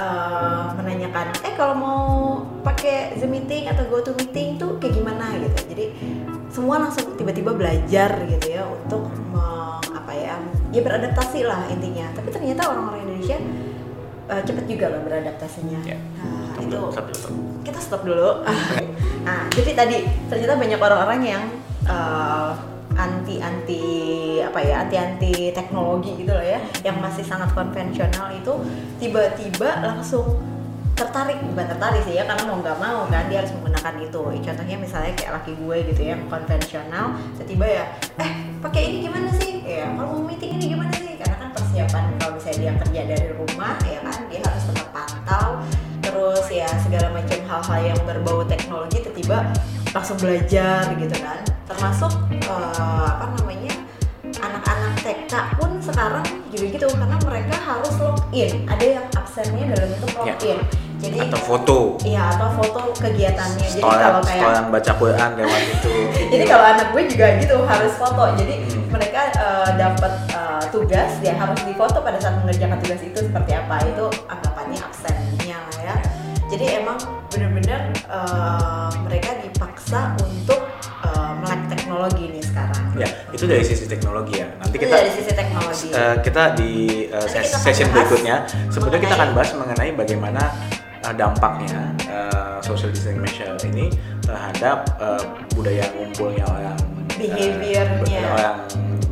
[0.00, 2.04] uh, menanyakan eh kalau mau
[2.64, 5.28] pakai Zoom meeting atau go to meeting tuh kayak gimana?
[5.36, 5.58] Gitu.
[5.76, 5.86] Jadi
[6.48, 9.08] semua langsung tiba-tiba belajar gitu ya untuk
[9.92, 10.36] apa ya
[10.72, 12.08] ya beradaptasi lah intinya.
[12.16, 13.36] Tapi ternyata orang-orang Indonesia
[14.32, 15.80] uh, cepet juga lah beradaptasinya.
[15.84, 16.00] Yeah.
[16.16, 17.28] Nah, stop itu dulu, stop dulu.
[17.62, 18.30] kita stop dulu.
[19.28, 19.96] nah, jadi tadi
[20.32, 21.42] ternyata banyak orang-orang yang
[21.84, 22.56] uh,
[22.96, 23.82] anti anti
[24.44, 28.52] apa ya anti anti teknologi gitu loh ya yang masih sangat konvensional itu
[29.00, 30.36] tiba-tiba langsung
[30.92, 34.76] tertarik bukan tertarik sih ya karena mau nggak mau kan dia harus menggunakan itu contohnya
[34.76, 37.84] misalnya kayak laki gue gitu ya yang konvensional tiba-tiba ya
[38.20, 42.32] eh pakai ini gimana sih ya kalau mau meeting ini gimana sih karena persiapan kalau
[42.36, 44.18] misalnya dia kerja dari rumah ya kan?
[44.28, 45.48] Dia harus tetap pantau.
[46.02, 49.38] Terus ya segala macam hal-hal yang berbau teknologi tiba-tiba
[49.92, 51.38] langsung belajar gitu kan.
[51.68, 52.12] Termasuk
[52.48, 53.72] uh, apa namanya
[54.42, 58.66] anak-anak TK pun sekarang juga gitu karena mereka harus login.
[58.66, 60.34] Ada yang absennya dalam bentuk ya.
[60.34, 60.58] login.
[60.58, 60.64] Ya.
[61.02, 61.78] jadi atau foto.
[62.06, 63.66] Iya atau foto kegiatannya.
[63.66, 65.92] Jadi kalau kayak yang baca Quran lewat itu
[66.32, 68.24] jadi kalau anak gue juga gitu harus foto.
[68.38, 68.86] Jadi hmm.
[68.88, 70.31] mereka uh, dapat uh,
[70.72, 75.78] tugas dia harus difoto pada saat mengerjakan tugas itu seperti apa itu anggapannya absennya lah
[75.84, 75.96] ya
[76.52, 77.00] jadi emang
[77.32, 77.80] benar-benar
[78.12, 80.68] uh, mereka dipaksa untuk
[81.00, 82.84] uh, melek teknologi nih sekarang.
[82.92, 84.52] Ya, itu dari sisi teknologi ya.
[84.60, 85.88] Nanti kita dari sisi teknologi.
[85.96, 86.72] Uh, kita di
[87.08, 90.42] uh, kita session berikutnya sebenarnya kita akan bahas mengenai bagaimana
[91.08, 93.88] uh, dampaknya uh, social distancing measure ini
[94.20, 95.24] terhadap uh,
[95.56, 96.78] budaya ngumpulnya orang
[97.16, 98.58] behaviornya uh, orang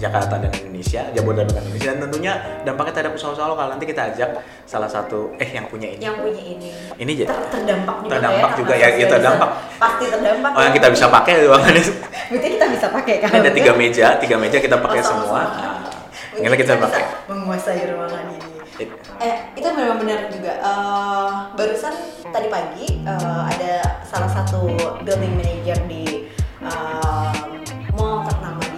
[0.01, 2.33] Jakarta dan Indonesia, Jabodetabek dan Indonesia dan tentunya
[2.65, 3.67] dampaknya terhadap usaha-usaha lokal.
[3.77, 4.31] Nanti kita ajak
[4.65, 6.01] salah satu eh yang punya ini.
[6.01, 6.69] Yang punya ini.
[6.97, 9.51] Ini Ter terdampak juga terdampak ya, juga ya, ya terdampak.
[9.77, 10.51] Pasti terdampak.
[10.57, 11.93] Oh, yang kita bisa pakai ruangan itu.
[12.33, 13.31] Berarti kita bisa pakai kan?
[13.37, 15.41] Ada tiga meja, tiga meja kita pakai semua.
[16.41, 17.05] Nah, kita, kita pakai.
[17.29, 18.49] Menguasai ruangan ini.
[19.21, 20.53] Eh, itu benar-benar juga.
[20.65, 21.93] Uh, barusan
[22.33, 24.65] tadi pagi uh, ada salah satu
[25.05, 26.33] building manager di
[26.65, 27.29] uh,
[27.93, 28.70] mall ternama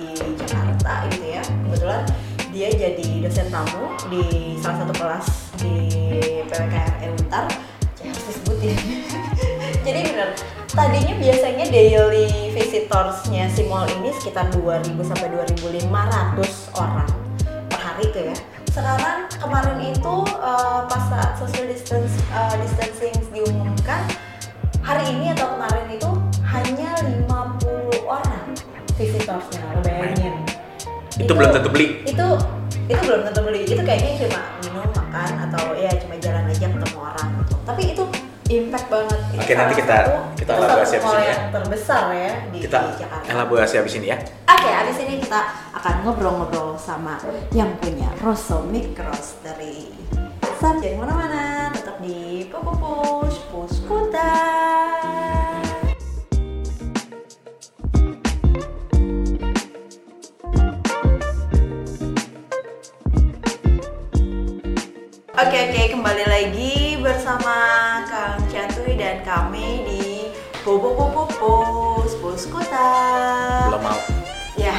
[1.93, 5.27] Kebetulan dia jadi dosen tamu di salah satu kelas
[5.61, 5.75] di
[6.49, 7.47] PWKR Untar.
[8.01, 8.77] Ya, harus disebutin.
[9.87, 10.31] jadi benar
[10.73, 15.91] tadinya biasanya daily visitorsnya si mall ini sekitar 2000 sampai 2500
[16.79, 17.11] orang
[17.69, 18.37] per hari tuh ya
[18.73, 24.07] sekarang kemarin itu uh, pas saat social distance uh, distancing diumumkan
[24.81, 26.11] hari ini atau kemarin itu
[26.47, 26.91] hanya
[27.29, 28.47] 50 orang
[28.97, 30.52] visitorsnya lo bayangin
[31.16, 32.29] itu, itu belum tentu beli itu
[32.88, 36.98] itu belum tentu beli itu kayaknya cuma minum makan atau ya cuma jalan aja ketemu
[36.98, 37.29] orang
[37.62, 38.05] tapi itu
[38.53, 39.18] impact banget.
[39.33, 39.96] Oke okay, nanti kita
[40.37, 41.37] kita elaborasi abis ini ya.
[41.48, 43.25] Terbesar ya di, kita di Jakarta.
[43.33, 44.16] elaborasi abis ini ya.
[44.20, 45.40] Oke, okay, abis ini kita
[45.72, 47.16] akan ngobrol-ngobrol sama
[47.57, 49.88] yang punya Rosso Micros dari
[50.61, 50.79] Sam.
[50.79, 55.42] Jadi mana-mana, tetap di Push Push Kuta.
[65.33, 67.57] Oke okay, oke okay, kembali lagi bersama
[68.05, 70.29] Kang Cantuy dan kami di
[70.61, 72.92] Bobo Bobo Pos Pos Kota.
[73.73, 73.97] Belum mau.
[74.61, 74.77] Ya.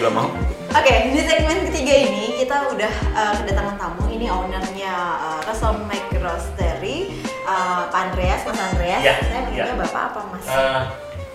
[0.00, 0.28] Belum mau.
[0.72, 4.08] Oke, okay, di segmen ketiga ini kita udah uh, kedatangan tamu.
[4.08, 7.12] Ini ownernya uh, Resom Make Roastery,
[7.44, 9.04] uh, Pak Andreas, Mas Andreas.
[9.04, 9.80] Ya, Saya panggilnya ya.
[9.84, 10.46] Bapak apa Mas?
[10.48, 10.82] Uh,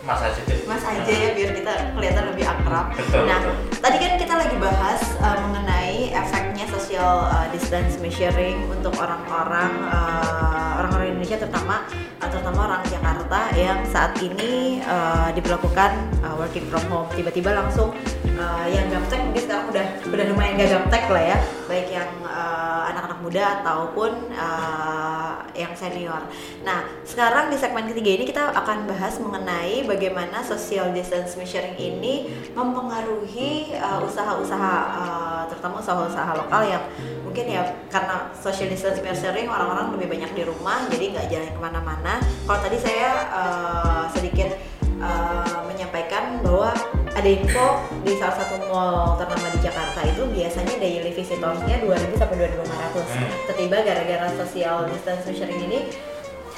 [0.07, 0.59] Mas aja deh.
[0.65, 2.97] Mas aja ya biar kita kelihatan lebih akrab.
[2.97, 3.55] Betul, nah, betul.
[3.77, 10.83] tadi kan kita lagi bahas uh, mengenai efeknya social uh, distance measuring untuk orang-orang uh,
[10.83, 11.87] orang-orang Indonesia terutama
[12.19, 17.09] uh, terutama orang Jakarta yang saat ini uh, diberlakukan uh, working from home.
[17.15, 17.95] Tiba-tiba langsung
[18.37, 22.87] uh, yang gaptek mungkin sekarang udah udah lumayan gak gaptek lah ya, baik yang uh,
[22.93, 26.21] anak-anak muda ataupun uh, yang senior.
[26.61, 32.29] Nah, sekarang di segmen ketiga ini kita akan bahas mengenai bagaimana social distance measuring ini
[32.53, 36.83] mempengaruhi uh, usaha-usaha uh, terutama usaha-usaha lokal yang
[37.25, 41.59] mungkin ya karena social distance measuring orang-orang lebih banyak di rumah jadi nggak jalan ke
[41.59, 42.13] mana-mana.
[42.45, 44.53] Kalau tadi saya uh, sedikit
[45.01, 46.77] uh, menyampaikan bahwa
[47.17, 52.35] ada info di salah satu mall ternama di Jakarta itu biasanya daily visitornya 2000 sampai
[52.45, 53.01] 2500.
[53.01, 53.55] Hmm.
[53.57, 55.79] Tiba gara-gara social distance measuring ini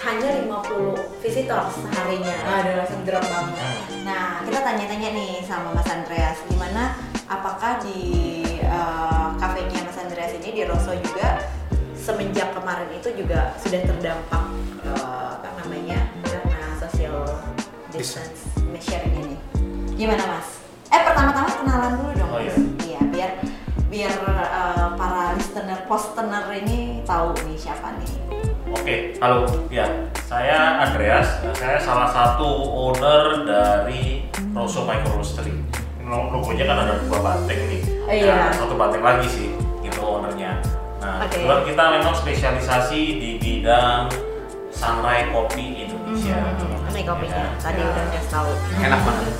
[0.03, 2.35] hanya 50 visitor seharinya.
[2.43, 3.75] Nah, ada langsung drop banget.
[4.07, 6.95] Nah, kita tanya-tanya nih sama Mas Andreas, gimana
[7.27, 11.49] apakah di uh, kafenya Mas Andreas ini di Rosso juga
[12.09, 14.43] semenjak kemarin itu juga sudah terdampak
[14.81, 17.21] eh, apa namanya karena social
[17.93, 18.49] distance
[18.81, 19.37] sharing ini.
[19.93, 20.63] Gimana mas?
[20.89, 22.31] Eh pertama-tama kenalan dulu dong.
[22.33, 22.55] Oh, iya.
[22.81, 23.31] Iya biar
[23.93, 28.09] biar eh, para listener postener ini tahu nih siapa nih.
[28.73, 29.45] Oke, halo.
[29.69, 29.85] Ya,
[30.25, 31.45] saya Andreas.
[31.57, 32.49] Saya salah satu
[32.89, 35.78] owner dari Rosso Micro Roastery.
[36.09, 37.81] Logonya kan ada dua banteng nih.
[38.09, 38.49] Oh, iya.
[38.49, 39.47] Nah, satu banteng lagi sih,
[39.85, 40.57] itu ownernya.
[40.99, 41.37] Nah, Oke.
[41.37, 44.09] kebetulan kita memang spesialisasi di bidang
[44.73, 46.35] sangrai kopi Indonesia.
[46.35, 47.45] Hmm, ini kopinya.
[47.45, 47.87] Ya, Tadi ya.
[47.93, 48.51] udah kasih tahu.
[48.81, 49.35] Enak banget.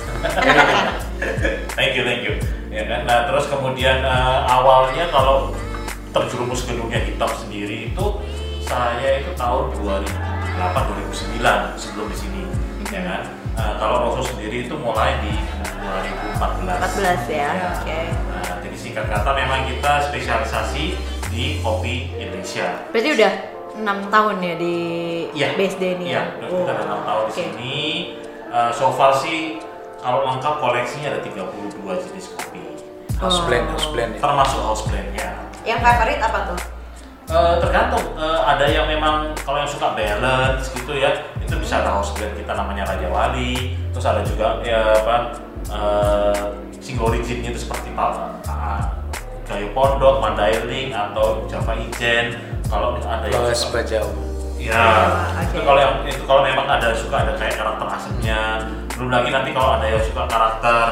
[1.76, 2.34] Thank you thank you
[2.70, 5.50] ya kan nah terus kemudian eh, awalnya kalau
[6.14, 8.06] terjerumus ke dunia hitam sendiri itu
[8.62, 10.06] saya itu tahun 2008
[10.54, 12.42] 2009 sebelum di sini
[12.94, 13.22] ya kan
[13.60, 15.36] Nah, kalau Rosso sendiri itu mulai di
[15.76, 17.50] 2014 14 ya.
[17.76, 18.00] Oke.
[18.08, 20.96] nah, jadi singkat kata memang kita spesialisasi
[21.28, 23.32] di kopi Indonesia Berarti udah
[23.76, 24.76] enam tahun ya di
[25.30, 25.48] Iya.
[25.54, 26.22] BSD ini Iya, ya.
[26.40, 27.36] udah kita udah enam tahun di oke.
[27.36, 27.78] sini.
[28.50, 29.60] Eh, so far sih
[30.00, 32.64] kalau lengkap koleksinya ada 32 jenis kopi.
[33.14, 33.46] House Oh.
[33.46, 34.20] blend, house blend ya.
[34.20, 35.28] Termasuk house blendnya.
[35.62, 36.60] Yang favorit apa tuh?
[37.30, 41.14] Eh, tergantung Eh, ada yang memang kalau yang suka balance gitu ya
[41.50, 45.16] itu bisa ada house blend kita namanya Raja Wali terus ada juga ya apa
[45.66, 46.42] eh,
[46.78, 49.02] single originnya itu seperti ah,
[49.50, 52.38] Gayo Pondok, Mandailing atau Java Ijen
[52.70, 54.06] kalau ada yang Loes suka Bajau.
[54.60, 55.66] Ya, Ah, itu oke.
[55.66, 58.62] kalau yang itu kalau memang ada suka ada kayak karakter asemnya,
[58.94, 60.86] belum lagi nanti kalau ada yang suka karakter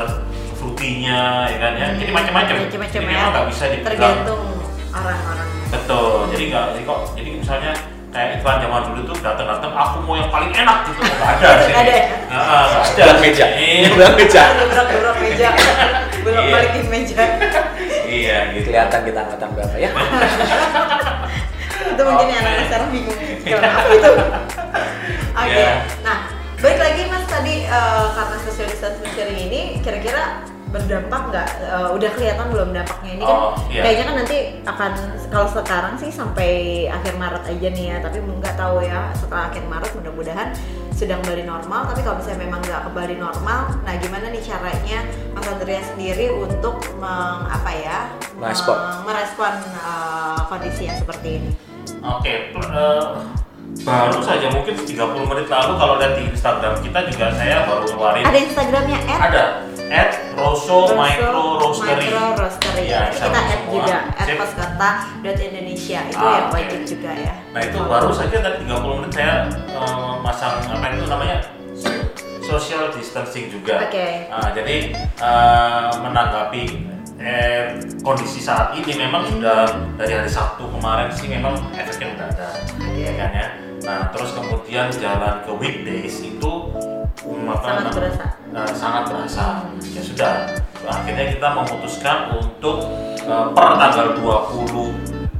[0.58, 2.54] fruitynya, ya kan ya, jadi macam-macam.
[2.66, 3.00] Jadi ya.
[3.04, 4.24] memang nggak bisa dipegang.
[4.24, 4.42] Tergantung
[4.90, 5.48] orang-orang.
[5.68, 6.12] Betul.
[6.32, 7.72] Jadi nggak, jadi kok, jadi misalnya
[8.08, 11.74] kayak iklan zaman dulu tuh datang-datang, aku mau yang paling enak gitu, nggak ada sih.
[11.76, 12.06] Ada ya?
[12.24, 12.80] Nggak ada.
[12.96, 13.46] Belang meja.
[13.52, 14.42] Iya, Belang meja.
[14.58, 15.48] Gebrak-gebrak meja.
[16.24, 16.52] Belum Iya.
[16.52, 17.20] balikin meja.
[18.08, 18.66] iya gitu.
[18.68, 19.90] Kelihatan kita angkatan berapa ya?
[21.78, 22.34] itu mungkin Oke.
[22.34, 23.54] yang anak sekarang bingung itu.
[25.34, 25.54] Oke.
[25.54, 25.72] Ya.
[26.02, 26.18] Nah,
[26.58, 31.48] balik lagi Mas tadi eh, karena social distancing sharing ini kira-kira berdampak nggak?
[31.60, 33.38] Eh, udah kelihatan belum dampaknya ini kan?
[33.40, 33.82] Oh, iya.
[33.82, 34.92] Kayaknya kan nanti akan
[35.28, 36.50] kalau sekarang sih sampai
[36.86, 40.48] akhir Maret aja nih ya, tapi nggak tahu ya setelah akhir Maret mudah-mudahan
[40.92, 41.80] sudah kembali normal.
[41.88, 44.98] Tapi kalau misalnya memang nggak kembali normal, nah gimana nih caranya
[45.32, 47.98] Mas Andrea sendiri untuk meng, apa ya?
[48.36, 48.76] Merespon.
[48.76, 51.50] meng- merespon eh, kondisi yang seperti ini.
[52.04, 53.04] Oke, per- eh,
[53.84, 58.24] baru saja mungkin 30 menit lalu kalau lihat di Instagram kita juga saya baru ngeluarin
[58.26, 59.44] Ada Instagramnya at ada
[59.88, 62.06] at Rosso, Micro Roastery.
[62.06, 62.84] Micro Roastery.
[62.86, 63.72] Ya, Nanti kita add semua.
[63.74, 64.36] juga at Sip.
[64.38, 67.34] poskata.indonesia itu Ah, yang wajib juga ya.
[67.50, 71.38] Nah itu baru saja tadi 30 menit saya eh, masang apa itu namanya
[72.40, 73.76] social distancing juga.
[73.82, 74.28] Oke.
[74.28, 76.62] Nah, jadi eh, menanggapi
[77.18, 77.64] eh,
[78.00, 82.48] kondisi saat ini memang sudah dari hari Sabtu kemarin sih memang efeknya udah ada,
[82.78, 82.92] Oke.
[82.94, 83.46] ya kan ya.
[83.78, 86.52] Nah terus kemudian jalan ke weekdays itu
[87.22, 88.24] um, apa Sangat berasa.
[88.58, 89.62] Eh, sangat berasa.
[89.88, 90.34] Ya sudah,
[90.82, 92.82] akhirnya kita memutuskan untuk
[93.20, 94.94] eh, per tanggal 20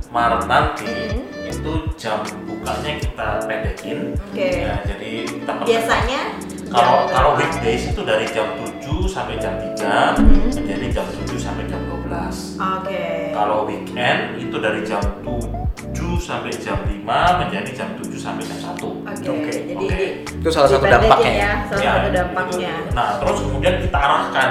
[0.08, 1.24] Maret nanti Hmm.
[1.48, 4.12] itu jam bukanya kita pendekin.
[4.14, 4.48] Oke.
[4.62, 6.20] Ya, jadi kita Biasanya
[6.68, 10.52] kalau kalau weekdays itu dari jam 7 sampai jam 3 Hmm.
[10.52, 12.56] menjadi jam 7 sampai jam 12.
[12.56, 13.32] Oke.
[13.32, 18.84] Kalau weekend itu dari jam 7 sampai jam 5 menjadi jam 7 sampai jam 1.
[18.84, 19.28] Oke.
[19.30, 19.52] Oke.
[19.64, 19.86] Jadi Oke.
[19.88, 20.12] di-
[20.44, 21.52] Itu salah satu dampaknya ya.
[21.70, 22.72] Salah Ya, satu dampaknya.
[22.92, 24.50] Nah, terus kemudian kita arahkan.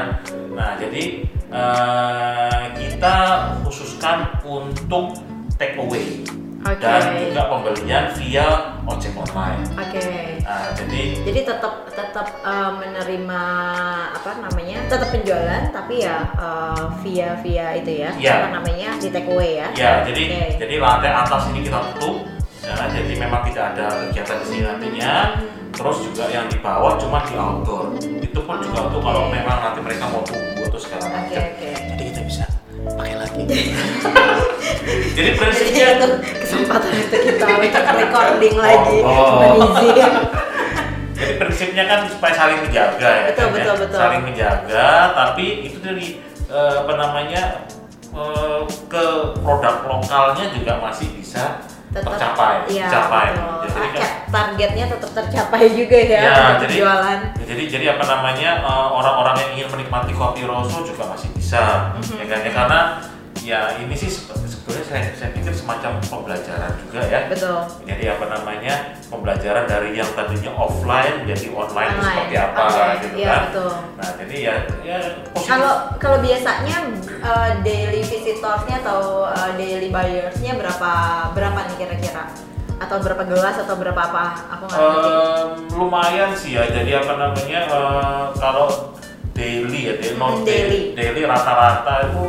[0.58, 1.04] Nah, jadi
[1.48, 3.16] eh, kita
[3.64, 5.16] khususkan untuk
[5.56, 6.26] take away
[6.64, 6.82] Oke.
[6.82, 8.48] dan juga pembelian via
[8.84, 9.62] ojek online.
[9.78, 10.06] Oke.
[10.42, 13.42] Nah, jadi Jadi tetap tetap eh, menerima
[14.16, 14.78] apa namanya?
[14.88, 18.12] Tetap penjualan tapi ya eh, via via itu ya.
[18.18, 18.34] Iya.
[18.42, 18.90] Apa namanya?
[18.98, 19.68] Di take away ya.
[19.76, 20.42] Ya, jadi Oke.
[20.58, 22.26] jadi lantai atas ini kita tutup.
[22.68, 25.14] Ya, jadi memang tidak ada kegiatan di sini nantinya.
[25.72, 27.96] Terus juga yang di bawah cuma di outdoor.
[28.02, 31.44] Itu pun juga untuk kalau memang nanti mereka mau tunggu atau segala Oke macam.
[31.48, 31.70] oke.
[31.70, 32.44] Jadi kita bisa
[32.98, 33.42] pakai lagi.
[33.46, 33.62] Jadi
[35.18, 35.88] Jadi prinsipnya
[36.84, 38.98] itu kesempatan untuk kita untuk recording lagi.
[39.02, 39.40] Oh.
[39.58, 40.14] Izin.
[41.18, 43.24] jadi prinsipnya kan supaya saling menjaga ya.
[43.34, 43.54] Betul, kan, ya?
[43.58, 43.98] betul, betul.
[43.98, 46.08] Saling menjaga, tapi itu dari
[46.46, 47.42] eh, apa namanya
[48.12, 53.28] eh, ke produk lokalnya juga masih bisa Tetap tercapai, Iya, tercapai.
[53.32, 53.56] betul.
[53.64, 57.20] Jadi Ah, kan ya, targetnya tetap tercapai juga ya, Ya, jadi- jualan.
[57.42, 62.20] jadi jadi apa namanya eh, orang-orang yang ingin menikmati kopi rosso juga masih bisa Mhm.
[62.20, 62.80] ya kan ya karena
[63.48, 67.20] ya ini sih sebe- sebetulnya saya, saya pikir semacam pembelajaran juga ya.
[67.32, 67.64] Betul.
[67.88, 68.76] Jadi apa namanya
[69.08, 72.12] pembelajaran dari yang tadinya offline jadi online, itu Online.
[72.12, 73.42] seperti apa Oke, gitu iya, kan.
[73.48, 73.72] betul.
[73.96, 74.98] Nah jadi ya ya
[75.32, 75.48] positif.
[75.48, 76.78] Kalau kalau biasanya
[77.24, 80.92] uh, daily visitorsnya atau uh, daily buyersnya berapa
[81.32, 82.28] berapa nih kira-kira?
[82.78, 84.26] Atau berapa gelas atau berapa apa?
[84.54, 85.10] Aku nggak ngerti.
[85.74, 86.68] Lumayan sih ya.
[86.68, 88.94] Jadi apa namanya eh, kalau
[89.34, 90.94] daily ya, daily, non Hmm, daily.
[90.94, 92.24] daily rata-rata itu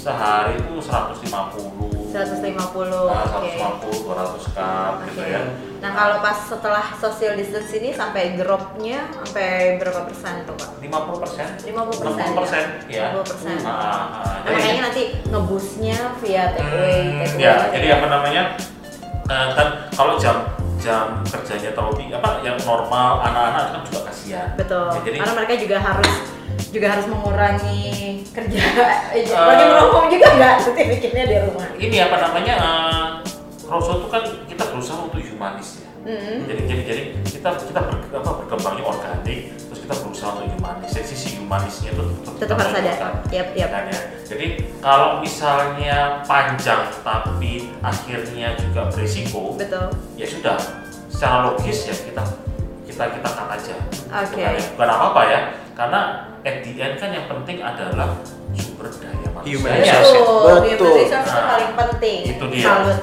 [0.00, 2.50] sehari itu 150 150.
[3.06, 3.54] Nah, Oke.
[3.54, 5.30] 150 200 cup gitu Oke.
[5.30, 5.40] ya.
[5.80, 10.68] Nah kalau pas setelah social distance ini sampai dropnya sampai berapa persen tuh pak?
[10.80, 13.54] 50 persen 50 60 persen ya 50 persen.
[13.62, 14.04] Ah, ah, ah.
[14.42, 17.44] Nah, Jadi- makanya nanti ngebusnya via takeaway, Hmm, takeaway.
[17.44, 18.42] ya jadi apa namanya
[19.24, 20.36] eh, kan kalau jam
[20.80, 24.88] jam kerjanya terlalu tinggi apa yang normal anak-anak kan juga kasihan Betul.
[24.90, 26.10] Ya, jadi Karena mereka juga harus
[26.70, 27.82] juga harus mengurangi
[28.30, 28.58] kerja.
[29.10, 31.66] Eh, Bagi merokok juga nggak nanti bikinnya di rumah.
[31.76, 33.06] ini apa namanya eh,
[33.66, 36.46] Rosso itu kan kita berusaha untuk humanis ya Mm-mm.
[36.48, 41.06] jadi jadi jadi kita kita ber, apa, berkembangnya organik terus kita berusaha untuk humanis Jadi
[41.06, 42.04] sisi humanisnya itu
[42.38, 42.92] Tetap harus ada.
[43.34, 43.68] Yap, yap.
[43.68, 44.00] Kan ya.
[44.24, 44.46] jadi
[44.78, 49.90] kalau misalnya panjang tapi akhirnya juga berisiko Betul.
[50.14, 50.56] ya sudah
[51.10, 52.22] secara logis ya kita
[52.86, 53.74] kita kita cut aja
[54.22, 54.38] Oke.
[54.38, 55.40] bukan, bukan apa apa ya
[55.74, 56.00] karena
[56.42, 58.16] at the end kan yang penting adalah
[58.52, 60.10] sumber daya manusia Human resource.
[60.10, 60.56] Betul.
[60.64, 60.88] Betul.
[60.90, 62.18] Human resource itu Nah, paling penting.
[62.26, 62.64] itu dia.
[62.64, 63.00] Salut.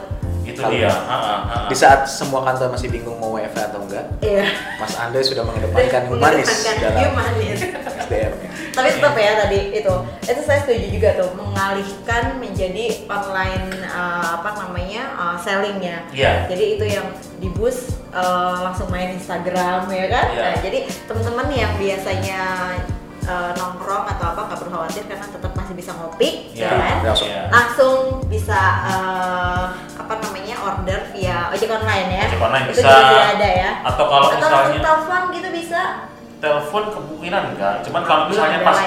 [0.47, 1.57] itu dia Ha, ha, ha.
[1.67, 4.47] Di saat semua kantor masih bingung mau WFH atau enggak, Iya.
[4.79, 6.47] Mas Andre sudah mengedepankan humanis
[6.79, 7.59] dalam humanis.
[8.07, 8.49] SDM-nya.
[8.71, 14.55] Tapi tetap ya tadi itu, itu saya setuju juga tuh mengalihkan menjadi online uh, apa
[14.55, 16.07] namanya uh, sellingnya.
[16.15, 16.47] Iya.
[16.47, 17.11] Jadi itu yang
[17.43, 20.25] di bus uh, langsung main Instagram ya kan.
[20.31, 20.41] Iya.
[20.41, 22.39] Nah, jadi teman-teman yang biasanya
[23.27, 26.95] uh, nongkrong atau apa nggak perlu khawatir karena tetap masih bisa ngopi, Iya, ya kan?
[27.03, 27.27] langsung.
[27.27, 27.43] iya.
[27.47, 29.63] Langsung bisa uh,
[29.97, 32.25] apa namanya order via ojek online ya.
[32.25, 32.89] Ojek online itu bisa.
[33.29, 33.71] ada ya.
[33.83, 35.81] atau kalau atau misalnya telepon gitu bisa.
[36.37, 38.77] telepon kemungkinan enggak cuman kalau misalnya pas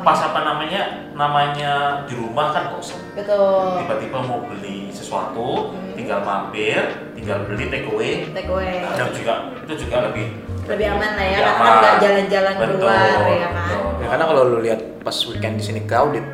[0.00, 1.72] pas apa namanya namanya
[2.08, 3.76] di rumah kan bosan Betul.
[3.76, 5.92] tiba-tiba mau beli sesuatu Hmm.
[5.92, 6.80] tinggal mampir
[7.12, 8.80] tinggal beli take away Take away.
[8.80, 10.32] Nah, juga itu juga lebih
[10.64, 13.68] lebih aman lah ya karena kan nggak jalan-jalan keluar ya kan.
[14.00, 16.24] Ya, karena kalau lu lihat pas weekend di sini crowded,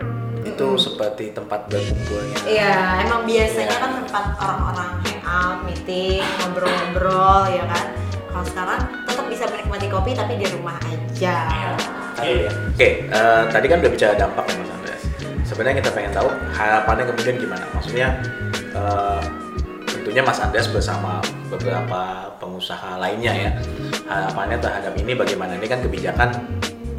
[0.42, 2.36] itu seperti tempat berkumpulnya.
[2.46, 3.78] iya emang biasanya Iya.
[3.78, 7.84] kan tempat orang-orang hangout meeting ngobrol-ngobrol ya kan
[8.26, 11.70] kalau sekarang tetap bisa menikmati kopi tapi di rumah aja Iya.
[12.20, 12.50] Iya.
[12.70, 15.02] Oke, eh, tadi kan udah bicara dampak ya Mas Andreas.
[15.42, 17.64] Sebenarnya kita pengen tahu harapannya kemudian gimana?
[17.72, 18.08] Maksudnya
[18.70, 19.20] eh,
[19.86, 22.00] tentunya Mas Andreas bersama beberapa
[22.36, 23.50] pengusaha lainnya ya.
[24.10, 25.54] Harapannya terhadap ini bagaimana?
[25.54, 26.28] Ini kan kebijakan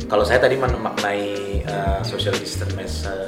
[0.08, 1.24] kalau saya tadi memaknai
[1.64, 2.80] eh, social distancing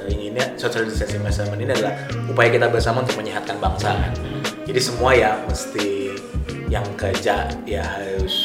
[0.10, 1.96] ini social distancing measurement ini adalah
[2.28, 4.12] upaya kita bersama untuk menyehatkan bangsa kan.
[4.64, 6.16] Jadi semua ya mesti
[6.72, 8.36] yang kerja ya harus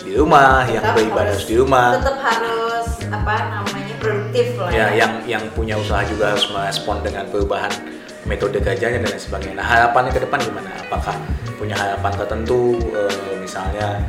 [0.00, 1.88] di rumah, yang Tetap beribadah harus- harus di rumah.
[2.00, 7.28] tetap harus apa namanya produktif lah ya yang yang punya usaha juga harus merespon dengan
[7.28, 7.72] perubahan
[8.24, 9.56] metode kerjanya dan lain sebagainya.
[9.60, 10.70] Nah harapannya ke depan gimana?
[10.82, 11.14] Apakah
[11.56, 14.02] punya harapan tertentu eh, misalnya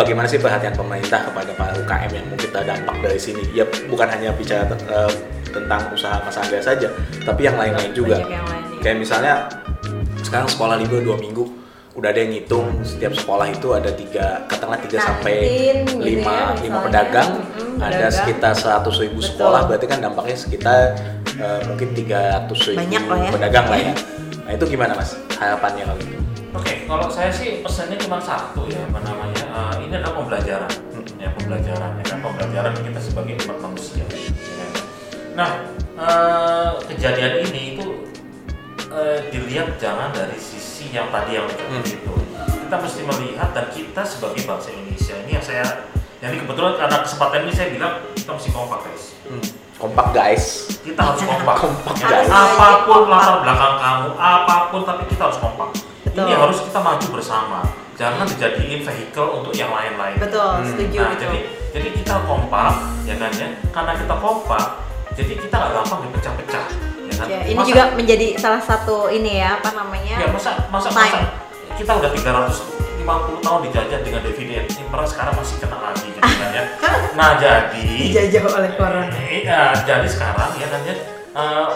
[0.00, 3.44] bagaimana sih perhatian pemerintah kepada para UKM yang mungkin terdampak dari sini?
[3.52, 5.12] Ya bukan hanya bicara eh,
[5.50, 6.88] tentang usaha Mas Andrea saja,
[7.22, 8.16] tapi yang lain-lain juga.
[8.18, 8.80] Yang lain, ya.
[8.80, 9.32] Kayak misalnya
[10.20, 11.44] sekarang sekolah libur dua minggu,
[11.92, 16.22] udah ada yang ngitung setiap sekolah itu ada tiga katakanlah tiga sampai Kantin gitu lima
[16.22, 16.80] ya, lima misalnya.
[16.86, 18.12] pedagang Mm-mm, ada pedagang.
[18.14, 19.28] sekitar 100 ribu Betul.
[19.34, 20.80] sekolah berarti kan dampaknya sekitar
[21.34, 23.30] eh, mungkin 300 ribu Banyak lah ya.
[23.34, 23.92] pedagang lah ya
[24.40, 26.16] nah itu gimana mas harapannya kalau itu
[26.50, 29.29] Oke, kalau saya sih pesannya cuma satu ya, apa namanya?
[29.60, 30.72] Eh, ini adalah pembelajaran,
[31.16, 34.04] ya pembelajaran, ya kan pembelajaran kita sebagai umat manusia.
[34.08, 34.66] ya.
[35.36, 35.50] Nah,
[35.96, 37.86] eh, kejadian ini itu
[38.90, 41.96] eh, dilihat jangan dari sisi yang tadi yang negatif Hmm.
[42.02, 42.14] itu.
[42.66, 45.66] Kita mesti melihat dan kita sebagai bangsa Indonesia ini yang saya,
[46.18, 49.04] yang ini kebetulan karena kesempatan ini saya bilang kita mesti kompak guys.
[49.26, 49.44] Hmm,
[49.76, 50.44] kompak guys
[50.80, 51.56] Kita harus kompak.
[51.62, 52.26] Kompak, guys.
[52.26, 55.70] Apa pun latar belakang kamu, apa pun tapi kita harus kompak.
[56.02, 56.26] Betul.
[56.26, 57.60] Ini harus kita maju bersama.
[58.00, 60.16] Jangan dijadiin vehicle untuk yang lain-lain.
[60.16, 60.64] betul Hmm.
[60.64, 61.38] setuju Nah, jadi
[61.70, 62.72] jadi kita kompak,
[63.04, 63.48] ya kan ya.
[63.68, 64.64] Karena kita kompak,
[65.12, 66.66] jadi kita nggak gampang dipecah-pecah.
[67.04, 67.26] Ya kan?
[67.28, 71.12] Ya, ini Masa- juga menjadi salah satu ini ya apa namanya Ya masa masa Time.
[71.12, 71.20] masa
[71.76, 73.04] kita udah 350
[73.38, 76.64] tahun dijajah dengan dividen impor sekarang masih kena lagi gitu kan ya.
[77.12, 80.94] Nah jadi dijajah oleh corona Iya, jadi sekarang ya kan ya
[81.30, 81.68] eh,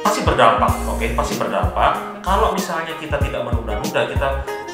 [0.00, 1.92] pasti berdampak, oke, pasti berdampak.
[2.20, 4.28] Kalau misalnya kita tidak menunda-nunda, kita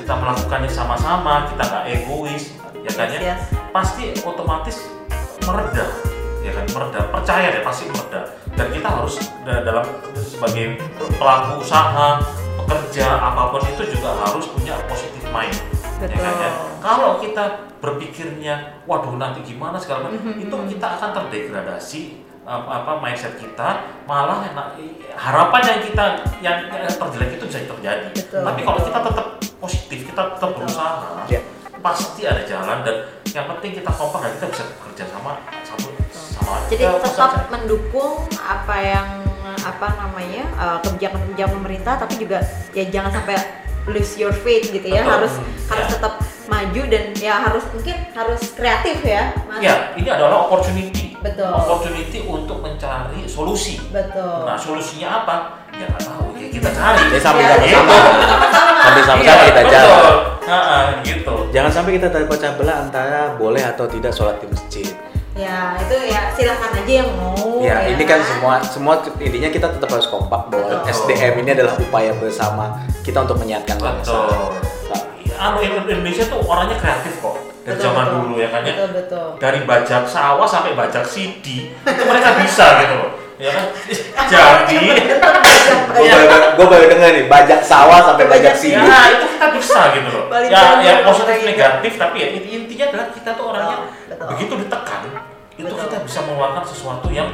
[0.05, 3.41] kita melakukannya sama-sama, kita nggak egois, ya kan ya, Yes.
[3.73, 4.85] pasti otomatis
[5.41, 5.89] mereda,
[6.45, 7.01] ya kan, mereda.
[7.09, 8.21] Percaya deh, pasti mereda.
[8.55, 9.83] dan kita harus da- dalam
[10.15, 10.79] sebagai
[11.19, 12.23] pelaku usaha
[12.55, 15.59] pekerja apa pun itu juga harus punya positive mind
[15.99, 16.51] ya kan ya?
[16.79, 17.45] Kalau kita
[17.83, 20.47] berpikirnya waduh nanti gimana segala macam Mhm.
[20.47, 22.03] itu kita akan terdegradasi
[22.47, 23.69] apa, mindset kita
[24.07, 24.47] malah
[25.19, 26.05] harapan yang kita
[26.39, 28.89] yang, yang terjelek itu bisa terjadi Betul, tapi kalau betul.
[28.93, 29.27] kita tetap
[29.65, 31.41] positif kita tetap berusaha Ya.
[31.81, 32.97] pasti ada jalan dan
[33.29, 37.49] yang penting kita kompak dan kita bisa bekerja sama satu sama Jadi ya, tetap saja.
[37.51, 39.09] mendukung apa yang
[39.57, 42.41] apa namanya uh, kebijakan-kebijakan pemerintah, tapi juga
[42.73, 43.37] ya jangan sampai
[43.87, 45.01] lose your faith gitu ya.
[45.01, 45.13] Betul.
[45.13, 45.93] Harus Hmm, harus ya.
[45.95, 46.13] tetap
[46.45, 49.61] maju dan ya harus mungkin harus kreatif ya, Mas.
[49.61, 51.49] ya ini adalah opportunity Betul.
[51.49, 54.45] opportunity untuk mencari solusi Betul.
[54.45, 55.37] nah solusinya apa
[55.73, 57.93] ya nggak tahu kita cari Ya, sambil Ya, sama-sama.
[57.93, 58.47] sama-sama.
[58.77, 60.17] Sambil sama-sama Iya, kita jalan.
[60.45, 64.87] Nah, gitu Jangan sampai kita terpecah belah antara boleh atau tidak sholat di masjid.
[65.35, 67.59] Ya itu ya silahkan aja yang mau.
[67.59, 70.95] Ya, ini kan semua semua intinya kita tetap harus kompak bahwa Betul.
[71.11, 72.71] SDM ini adalah upaya bersama
[73.03, 74.15] kita untuk menyehatkan bangsa.
[74.15, 74.55] betul
[74.87, 75.03] Nah,
[75.45, 78.19] anu Indonesia tuh orangnya kreatif kok dari Betul, zaman betul.
[78.21, 79.27] dulu ya kan ya Betul betul.
[79.41, 83.67] dari bajak sawah sampai bajak CD itu mereka bisa gitu loh ya kan
[84.33, 84.79] jadi
[85.95, 86.27] Gue Iya.
[86.67, 88.77] baru, denger nih, bajak sawah sampai bajak sini.
[88.77, 93.07] ya itu kita bisa gitu loh ya ya positif negatif tapi ya inti- intinya adalah
[93.11, 93.79] kita tuh orangnya
[94.29, 95.01] begitu ditekan
[95.55, 97.31] itu kita bisa mengeluarkan sesuatu yang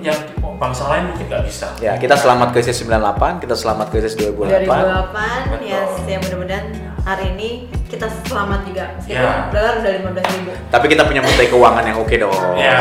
[0.00, 0.16] yang
[0.56, 4.64] bangsa lain mungkin nggak bisa Ya, kita selamat krisis 98, kita selamat krisis 2008.
[4.64, 5.60] 2008 Betul.
[5.62, 6.64] ya ya mudah-mudahan
[7.02, 7.50] hari ini
[7.86, 9.50] kita selamat juga meskipun Ya.
[9.50, 9.92] dolar udah
[10.22, 12.54] 15 ribu Tapi kita punya menteri keuangan yang oke dong.
[12.54, 12.78] Ya.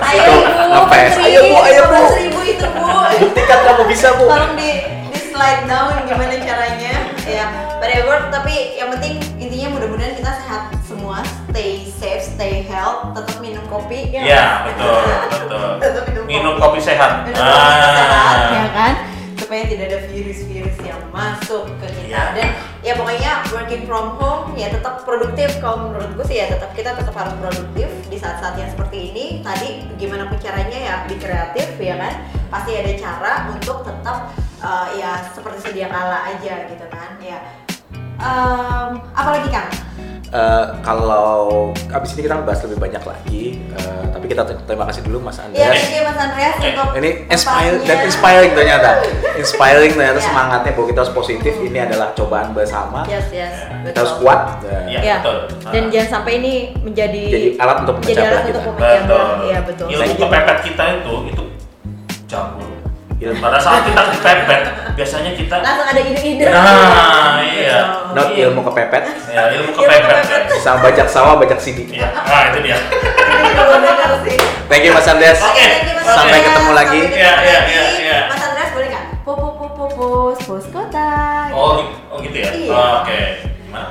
[0.00, 0.32] ayo Itu
[0.70, 0.82] bu.
[0.84, 2.00] Menteri, Ayo bu, ayo bu.
[2.08, 2.86] 15 ribu itu bu
[3.20, 4.24] Buktikan kamu bisa bu.
[4.24, 4.70] tolong di
[5.08, 7.44] di slide down gimana caranya ya
[7.76, 13.64] whatever tapi yang penting intinya mudah-mudahan kita sehat semua stay safe stay health tetap minum
[13.66, 16.78] kopi ya betul betul Tetap minum minum kopi.
[16.78, 18.92] kopi sehat Minum kopi sehat, ya ah kan
[19.34, 22.22] supaya tidak ada virus-virus yang masuk ke kita Iya.
[22.32, 22.48] dan
[22.82, 25.48] ya pokoknya working from home ya tetap produktif.
[25.62, 29.24] Kalau menurut gue sih ya tetap kita tetap harus produktif di saat-saat yang seperti ini.
[29.40, 32.14] Tadi gimana pun caranya ya di kreatif ya kan?
[32.50, 37.38] Pasti ada cara untuk tetap uh, ya seperti sedia kala aja gitu kan ya
[38.16, 39.70] Em, apalagi kang
[40.32, 45.04] Eh, kalau abis ini kita bahas lebih banyak lagi, eh, tapi kita ter- terima kasih
[45.04, 45.76] dulu Mas ya Andreas.
[45.76, 48.90] thank you mas Andreas Eh, untuk Ini inspire dan inspiring ternyata,
[49.44, 50.24] inspiring ternyata Ya.
[50.24, 51.52] semangatnya bahwa kita harus positif.
[51.52, 53.04] Ini adalah cobaan bersama.
[53.04, 53.52] yes yes
[53.84, 54.40] Kita harus betul kuat.
[54.88, 55.36] Iya, ya betul.
[55.68, 58.88] dan jangan sampai ini menjadi Jadi alat untuk memecah alat belah untuk kita.
[59.04, 59.26] Betul.
[59.44, 61.42] iya betul Ilmu kepepet kita itu itu.
[63.22, 63.38] Ilmu.
[63.38, 64.62] Pada saat kita dipepet,
[64.92, 67.78] biasanya kita langsung ada ide-ide Nah, iya.
[68.10, 68.50] Not Iya.
[68.50, 70.02] ilmu kepepet, ya ilmu kepepet.
[70.02, 70.58] kepepet.
[70.58, 71.86] sama bajak sawah, bajak sidik.
[71.88, 72.10] Iya.
[72.10, 72.76] Nah, itu dia.
[74.66, 75.38] Thank you Mas Andreas.
[75.38, 76.46] Oke, Mas sampai Andreas.
[76.48, 77.00] ketemu lagi.
[77.04, 77.70] Iya, iya, lagi.
[77.70, 78.18] iya, iya.
[78.26, 79.04] Mas Andreas boleh nggak?
[79.22, 81.08] Po po po po pos pos kota.
[81.52, 81.78] Oh,
[82.10, 82.50] oh gitu ya.
[82.50, 82.74] Iya.
[82.98, 83.20] Oke.
[83.62, 83.88] Gimana?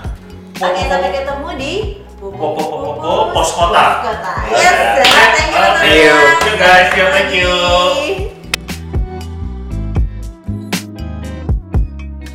[0.59, 1.73] Oke, sampai ketemu di
[2.19, 3.85] po Po, po, po, po, po, pos kota.
[3.95, 4.33] Pos kota.
[4.51, 6.15] Yes, thank you.
[6.19, 6.87] Thank you, guys.
[6.91, 7.51] Thank you,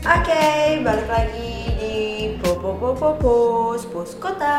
[0.07, 1.97] Oke, balik lagi di
[2.39, 4.55] Popo Popo Pos Pos Kota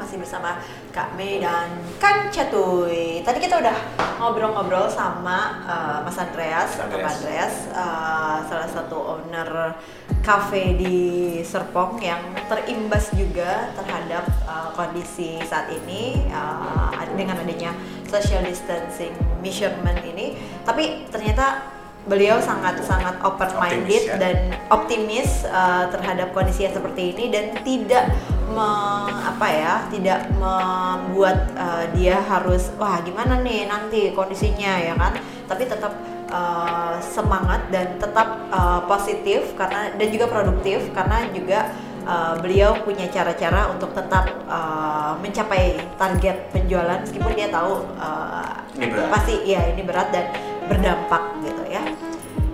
[0.00, 1.68] masih bersama Kak Mei dan
[2.00, 3.20] Kang Catuy.
[3.20, 3.76] Tadi kita udah
[4.16, 9.76] ngobrol-ngobrol sama uh, Mas Andreas, atau Mas Andreas, uh, salah satu owner
[10.24, 10.96] cafe di
[11.44, 17.76] Serpong yang terimbas juga terhadap uh, kondisi saat ini uh, dengan adanya
[18.08, 19.12] social distancing
[19.44, 20.32] measurement ini.
[20.64, 21.60] Tapi ternyata
[22.02, 24.16] beliau sangat sangat open minded Optimis, ya.
[24.18, 24.36] dan
[24.74, 28.10] optimis uh, terhadap kondisi yang seperti ini dan tidak
[28.50, 35.14] me- apa ya tidak membuat uh, dia harus wah gimana nih nanti kondisinya ya kan
[35.46, 35.94] tapi tetap
[36.34, 41.70] uh, semangat dan tetap uh, positif karena dan juga produktif karena juga
[42.02, 48.90] uh, beliau punya cara-cara untuk tetap uh, mencapai target penjualan meskipun dia tahu uh, Ini
[48.90, 49.08] berat.
[49.12, 50.26] pasti ya ini berat dan
[50.68, 51.71] berdampak gitu ya.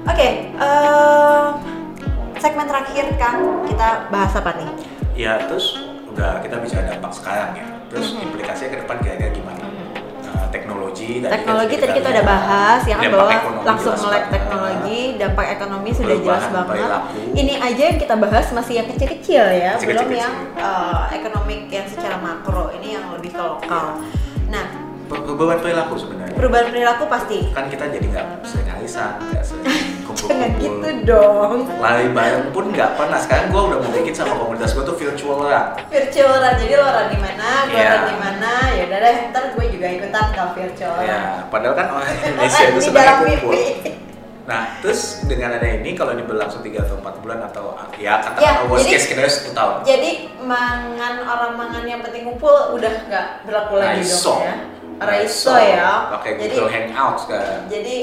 [0.09, 1.45] Oke, em,
[2.37, 3.35] segmen terakhir kan
[3.65, 4.71] kita bahas apa nih?
[5.15, 5.77] Ya terus
[6.09, 7.67] udah kita bicara dampak sekarang ya.
[7.89, 8.25] Terus Mhm.
[8.27, 9.57] implikasinya ke depan kira-kira gimana?
[10.49, 12.15] Teknologi tadi kan Teknologi tadi kita lihat.
[12.15, 13.33] udah bahas ya kan bahwa
[13.63, 16.89] langsung melek teknologi, dampak ekonomi sudah jelas banget.
[17.37, 20.25] Ini aja yang kita bahas masih yang kecil-kecil ya, Masih belum kecil-kecil.
[20.25, 24.01] yang eh, ekonomik yang secara makro ini yang lebih ke lokal.
[24.49, 24.67] Nah,
[25.07, 26.33] Perubahan perilaku sebenarnya.
[26.35, 27.39] perubahan perilaku pasti.
[27.51, 29.65] Kan kita jadi nggak sering arisan, nggak sering.
[30.21, 31.53] Jangan gitu dong.
[31.79, 33.19] Lari bareng pun nggak pernah.
[33.19, 35.67] Sekarang gue udah bikin sama komunitas gue tuh virtual run.
[35.87, 37.91] virtual run jadi lo run di mana gue Iya.
[37.93, 41.75] run di mana ya udah deh ntar gue juga ikut ikutan kalau virtual Ya, padahal
[41.75, 43.53] kan orang Indonesia itu sebenarnya kumpul.
[44.45, 48.25] Nah, terus dengan ada ini kalau ini berlangsung 3 atau 4 bulan atau ya Ya,
[48.25, 49.75] katakanlah worst jadi- case skenario 1 tahun.
[49.85, 50.11] jadi
[50.41, 54.25] mangan orang mangan yang penting ngumpul udah nggak berlaku lagi Raiso.
[54.25, 54.55] dong ya
[54.99, 57.69] Raiso ya Pakai jadi Google Hangouts kan.
[57.69, 57.97] jadi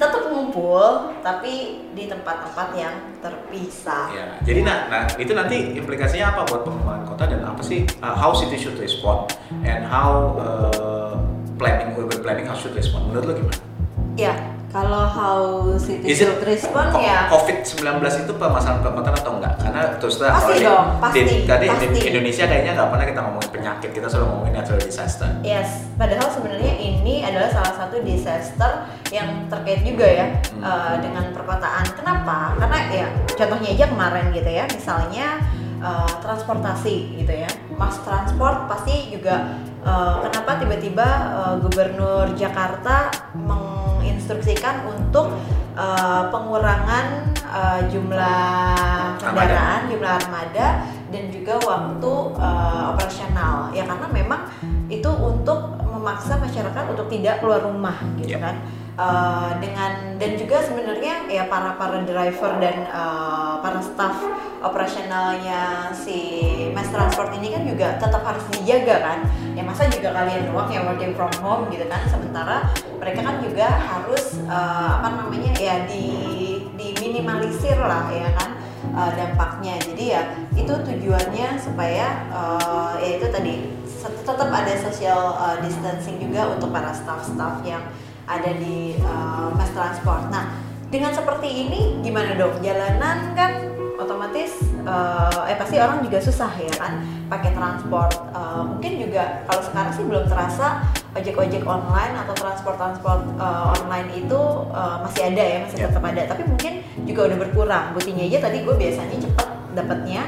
[0.00, 4.08] tetap ngumpul tapi di tempat-tempat yang terpisah.
[4.16, 8.16] Ya, jadi nah, nah itu nanti implikasinya apa buat pengembangan kota dan apa sih uh,
[8.16, 9.28] how city should respond?
[9.60, 11.20] And how uh,
[11.60, 13.12] planning urban planning how should respond?
[13.12, 13.60] Menurut lo gimana?
[14.20, 14.34] ya
[14.70, 15.38] kalau how
[15.76, 17.82] city Is it should respond ya COVID-19
[18.22, 19.54] itu permasalahan perkotaan atau enggak?
[19.58, 22.00] Karena terus terang Pasti kalau di- dong, pasti, di, tadi di pasti.
[22.06, 25.28] Indonesia kayaknya nggak pernah kita ngomongin penyakit, kita selalu ngomongin natural disaster.
[25.42, 28.70] Yes, padahal sebenarnya ini adalah salah satu disaster
[29.10, 30.62] yang terkait juga ya Hmm.
[30.62, 31.84] uh, dengan perkotaan.
[31.92, 32.54] Kenapa?
[32.56, 35.26] Karena ya contohnya aja kemarin gitu ya, misalnya
[35.78, 39.50] uh, transportasi gitu ya, mass transport pasti juga
[39.82, 43.10] uh, kenapa tiba-tiba uh, Gubernur Jakarta
[44.30, 45.34] menginstruksikan untuk
[45.74, 53.74] uh, pengurangan uh, jumlah kendaraan, jumlah armada dan juga waktu uh, operasional.
[53.74, 54.46] Ya karena memang
[54.86, 58.40] itu untuk memaksa masyarakat untuk tidak keluar rumah gitu Yep.
[58.40, 58.56] kan
[59.00, 64.12] Uh, dengan dan juga sebenarnya ya para para driver dan uh, para staff
[64.60, 66.20] operasionalnya si
[66.76, 69.18] mass transport ini kan juga tetap harus dijaga kan?
[69.56, 72.04] Ya masa juga kalian doang yang working from home gitu kan?
[72.12, 72.68] Sementara
[73.00, 76.04] mereka kan juga harus uh, apa namanya ya di
[76.76, 78.60] diminimalisir lah ya kan
[78.92, 79.80] uh, dampaknya.
[79.80, 83.80] Jadi ya itu tujuannya supaya uh, ya itu tadi
[84.28, 87.80] tetap ada social uh, distancing juga untuk para staff-staff yang
[88.30, 90.30] ada di uh, mass transport.
[90.30, 90.54] Nah,
[90.86, 92.62] dengan seperti ini gimana dong?
[92.62, 93.66] Jalanan kan
[94.00, 94.56] otomatis
[94.86, 98.14] uh, eh pasti orang juga susah ya kan pakai transport.
[98.32, 104.40] Uh, mungkin juga kalau sekarang sih belum terasa ojek-ojek online atau transport-transport uh, online itu
[104.70, 105.86] uh, masih ada ya, masih Ya.
[105.90, 106.22] tetap ada.
[106.30, 106.72] Tapi mungkin
[107.02, 107.84] juga udah berkurang.
[107.92, 110.22] Buktinya aja tadi gue biasanya cepet dapetnya.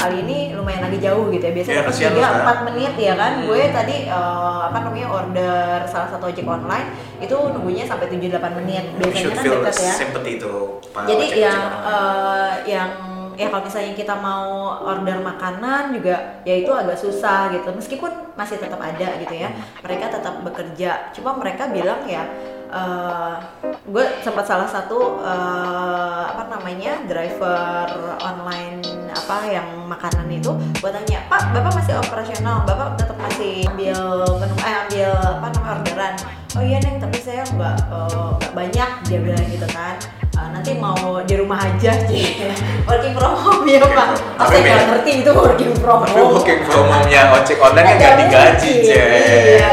[0.00, 0.08] Hmm.
[0.08, 1.52] Kali ini lumayan lagi jauh gitu ya.
[1.52, 2.40] Ya, Biasanya tiga sekarang.
[2.40, 3.32] empat menit ya kan.
[3.36, 3.44] Hmm.
[3.44, 6.88] Gue tadi eh, apa namanya order salah satu ojek online
[7.20, 8.84] itu nunggunya sampai 7 8 menit.
[8.96, 9.92] You Biasanya kan dekat ya.
[9.92, 12.90] sympathy itu Jadi ojek-ojek yang eh, yang
[13.36, 14.48] ya kalau misalnya kita mau
[14.84, 17.68] order makanan juga ya itu agak susah gitu.
[17.70, 19.52] Meskipun masih tetap ada gitu ya.
[19.84, 21.12] Mereka tetap bekerja.
[21.12, 22.24] Cuma mereka bilang ya
[22.72, 23.34] eh,
[23.84, 27.84] gue sempat salah satu eh, apa namanya driver
[28.22, 28.80] online
[29.10, 29.68] apa yang
[30.00, 30.48] makanan itu
[30.80, 34.00] gue tanya pak bapak masih operasional bapak tetap masih ambil
[34.40, 36.14] menu eh ambil apa namanya orderan
[36.56, 40.00] oh iya neng tapi saya nggak nggak banyak dia bilang gitu kan
[40.32, 42.40] "Eh, nanti mau di rumah aja sih
[42.88, 44.40] working from home ya Working pak home.
[44.40, 47.96] oh, saya nggak ngerti itu working from Tapi home booking from home-nya ojek online kan
[48.00, 48.72] Nggak gak digaji.
[48.88, 49.04] Cek.
[49.60, 49.70] Iya,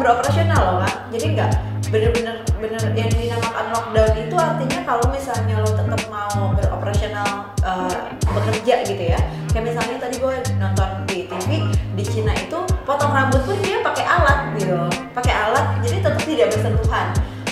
[0.00, 0.94] beroperasional loh kan.
[1.12, 1.50] Jadi nggak
[1.90, 7.98] bener-bener bener yang dinamakan lockdown itu artinya kalau misalnya lo tetap mau beroperasional eh,
[8.30, 9.18] bekerja gitu ya
[9.50, 11.66] kayak misalnya tadi gue nonton di TV
[11.98, 14.78] di Cina itu potong rambut pun dia pakai alat gitu
[15.10, 17.06] pakai alat jadi tetap tidak bersentuhan.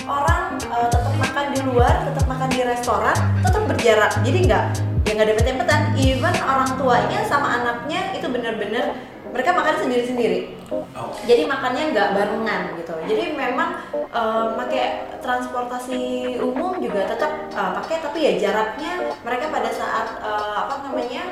[0.07, 4.11] Orang eh, tetap makan di luar tetap makan di restoran tetap berjarak.
[4.23, 4.65] Jadi nggak
[5.03, 8.93] ya nggak dempet-dempetan even orang tuanya sama anaknya itu bener-bener
[9.29, 10.59] mereka makan sendiri-sendiri.
[10.69, 11.09] Oh.
[11.25, 12.93] jadi makannya nggak barengan gitu.
[13.09, 14.85] Jadi memang eh, pakai
[15.17, 16.01] transportasi
[16.37, 21.23] umum juga tetap eh, pakai tapi ya jaraknya mereka pada saat eh, apa namanya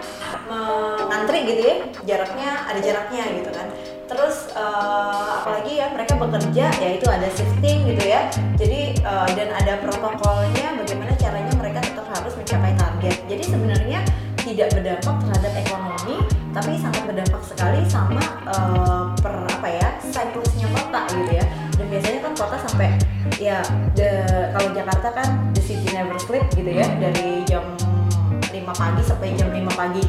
[0.50, 3.68] mengantri gitu ya jaraknya ada jaraknya gitu kan.
[4.10, 8.26] Terus eh, apalagi ya mereka bekerja ya itu ada shifting gitu ya.
[8.58, 13.16] Jadi eh, dan ada protokolnya bagaimana caranya mereka tetap harus mencapai target.
[13.30, 14.02] Jadi sebenarnya
[14.48, 15.37] tidak berdampak terhadap
[16.58, 21.46] tapi sangat berdampak sekali sama eh, per apa ya siklusnya kota gitu ya.
[21.78, 22.90] Dan biasanya kan kota sampai
[23.38, 23.62] ya
[23.94, 26.90] the- kalau Jakarta kan the city never sleep gitu ya.
[26.98, 27.62] Dari jam
[28.50, 30.02] 5 pagi sampai jam 5 pagi.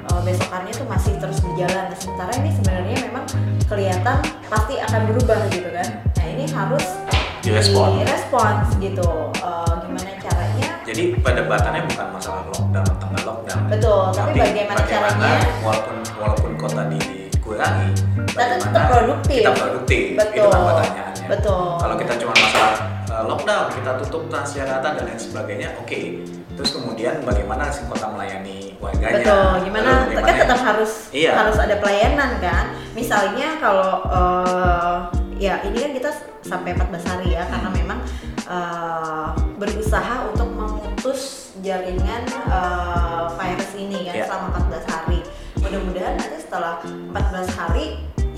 [0.00, 1.84] Eh, besokannya tuh masih terus berjalan.
[1.86, 3.24] Nah, sementara ini sebenarnya memang
[3.64, 5.88] kelihatan pasti akan berubah gitu kan.
[6.10, 6.86] Nah ini harus
[7.40, 8.00] Direspon.
[8.00, 9.08] direspons gitu.
[9.36, 10.70] Eh, gimana caranya?
[10.82, 12.59] Jadi perdebatannya bukan masalah lockdown.
[13.90, 15.30] Betul, tapi bagaimana caranya?
[15.66, 19.40] walaupun walaupun kota dikurangi, Tapi bagaimana tetap produktif.
[19.42, 20.02] Kita produktif.
[20.14, 20.38] Betul.
[20.38, 21.26] Itu kan pertanyaannya.
[21.26, 21.64] Betul.
[21.74, 22.74] Kalau kita cuma masalah
[23.10, 26.00] uh, lockdown, kita tutup transjakarta dan lain sebagainya, oke.
[26.54, 29.26] Terus kemudian bagaimana sih kota melayani warganya?
[29.26, 29.90] Betul, gimana?
[30.06, 31.32] Lalu Kan tetap harus Iya.
[31.34, 32.64] harus ada pelayanan kan.
[32.94, 34.96] Misalnya kalau eh,
[35.40, 36.10] ya ini kan kita
[36.46, 37.74] sampai 14 hari ya karena Hmm.
[37.74, 37.98] memang
[38.46, 39.28] eh,
[39.58, 40.46] berusaha untuk
[41.10, 44.24] memutus jaringan eh, virus ini kan Iya.
[44.30, 45.18] selama 14 hari.
[45.58, 47.86] Mudah-mudahan nanti setelah 14 hari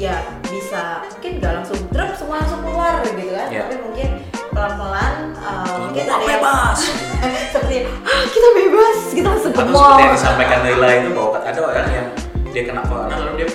[0.01, 0.17] ya
[0.49, 3.49] bisa mungkin nggak langsung drop semua langsung keluar gitu kan.
[3.53, 3.69] Iya.
[3.69, 4.09] Tapi mungkin
[4.57, 6.79] pelan-pelan eh, mungkin ada yang bebas.
[7.53, 7.77] seperti
[8.09, 12.07] ah, kita bebas kita langsung Atau seperti yang disampaikan Leila itu bahwa ada orang yang
[12.57, 13.49] dia kena corona lalu dia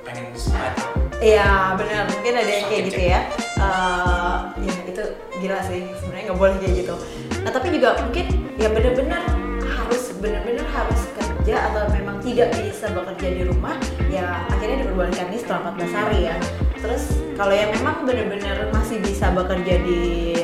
[0.00, 0.72] pengen sehat.
[1.20, 3.20] Iya benar mungkin ada yang kayak gitu ya.
[3.36, 5.04] Eh, ya itu
[5.40, 6.94] gila sih sebenarnya nggak boleh kayak gitu.
[7.42, 8.26] Nah tapi juga mungkin
[8.60, 9.22] ya benar-benar
[9.64, 13.74] harus benar-benar harus kerja atau memang tidak bisa bekerja di rumah
[14.12, 16.36] ya akhirnya diperbolehkan ini setelah 14 hari ya.
[16.78, 17.02] Terus
[17.34, 20.00] kalau yang memang benar-benar masih bisa bekerja di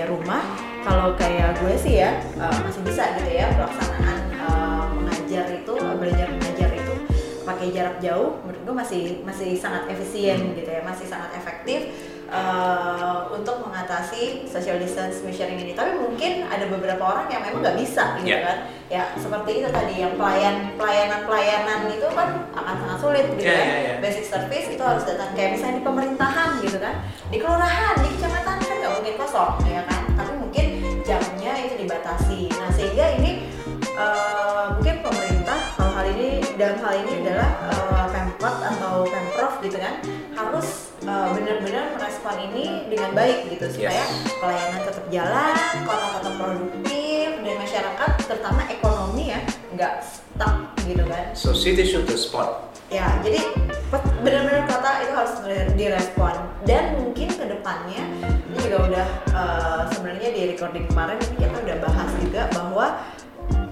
[0.09, 0.42] rumah
[0.82, 6.26] kalau kayak gue sih ya eh, masih bisa gitu ya pelaksanaan eh, mengajar itu belajar
[6.32, 6.94] mengajar itu
[7.44, 11.92] pakai jarak jauh menurut gue masih masih sangat efisien gitu ya masih sangat efektif
[12.29, 15.72] eh, untuk mengatasi social distance measuring ini.
[15.72, 18.41] Tapi mungkin ada beberapa orang yang memang nggak bisa gitu Ya.
[18.45, 18.59] kan.
[18.89, 23.53] Ya seperti itu tadi yang pelayan pelayanan pelayanan itu kan akan sangat sulit gitu Ya,
[23.53, 23.64] kan.
[23.64, 23.95] ya, ya.
[24.01, 26.95] basic service itu harus datang kayak misalnya di pemerintahan gitu kan.
[27.29, 30.01] Di kelurahan di kecamatan kan nggak mungkin kosong ya kan.
[30.12, 30.66] Tapi mungkin
[31.03, 32.49] jamnya itu dibatasi.
[32.51, 33.31] Nah sehingga ini
[33.83, 39.76] eh, mungkin pemerintah kalau hal ini dalam hal ini adalah eh, pemkot atau pemprov gitu
[39.76, 39.95] kan
[40.33, 44.04] harus eh, benar-benar merespon ini dengan baik gitu supaya
[44.36, 49.40] pelayanan tetap jalan kota tetap produktif dan masyarakat terutama ekonomi ya
[49.72, 52.68] nggak stuck gitu kan So city should respond.
[52.88, 53.40] ya jadi
[54.20, 55.34] benar-benar kota itu harus
[55.74, 56.32] direspon
[56.64, 58.00] dan mungkin ke depannya
[58.48, 62.86] ini juga udah eh, sebenarnya di recording kemarin ini kita udah bahas juga bahwa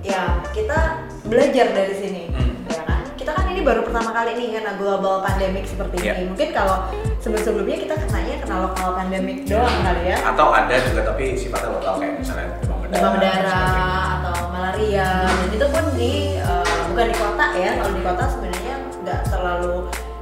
[0.00, 0.22] ya
[0.52, 0.78] kita
[1.24, 2.52] belajar dari sini Hmm.
[2.68, 2.80] ya
[3.26, 6.14] kita kan ini baru pertama kali nih karena global pandemic seperti Ya.
[6.14, 6.86] ini mungkin kalau
[7.18, 11.98] sebelum-sebelumnya kita kenanya kena lokal pandemic doang kali ya Atau ada juga tapi sifatnya lokal
[11.98, 13.42] kayak misalnya demam berdarah.
[13.42, 18.24] demam atau malaria dan itu pun di eh, bukan di kota ya kalau di kota
[18.30, 19.76] sebenarnya nggak terlalu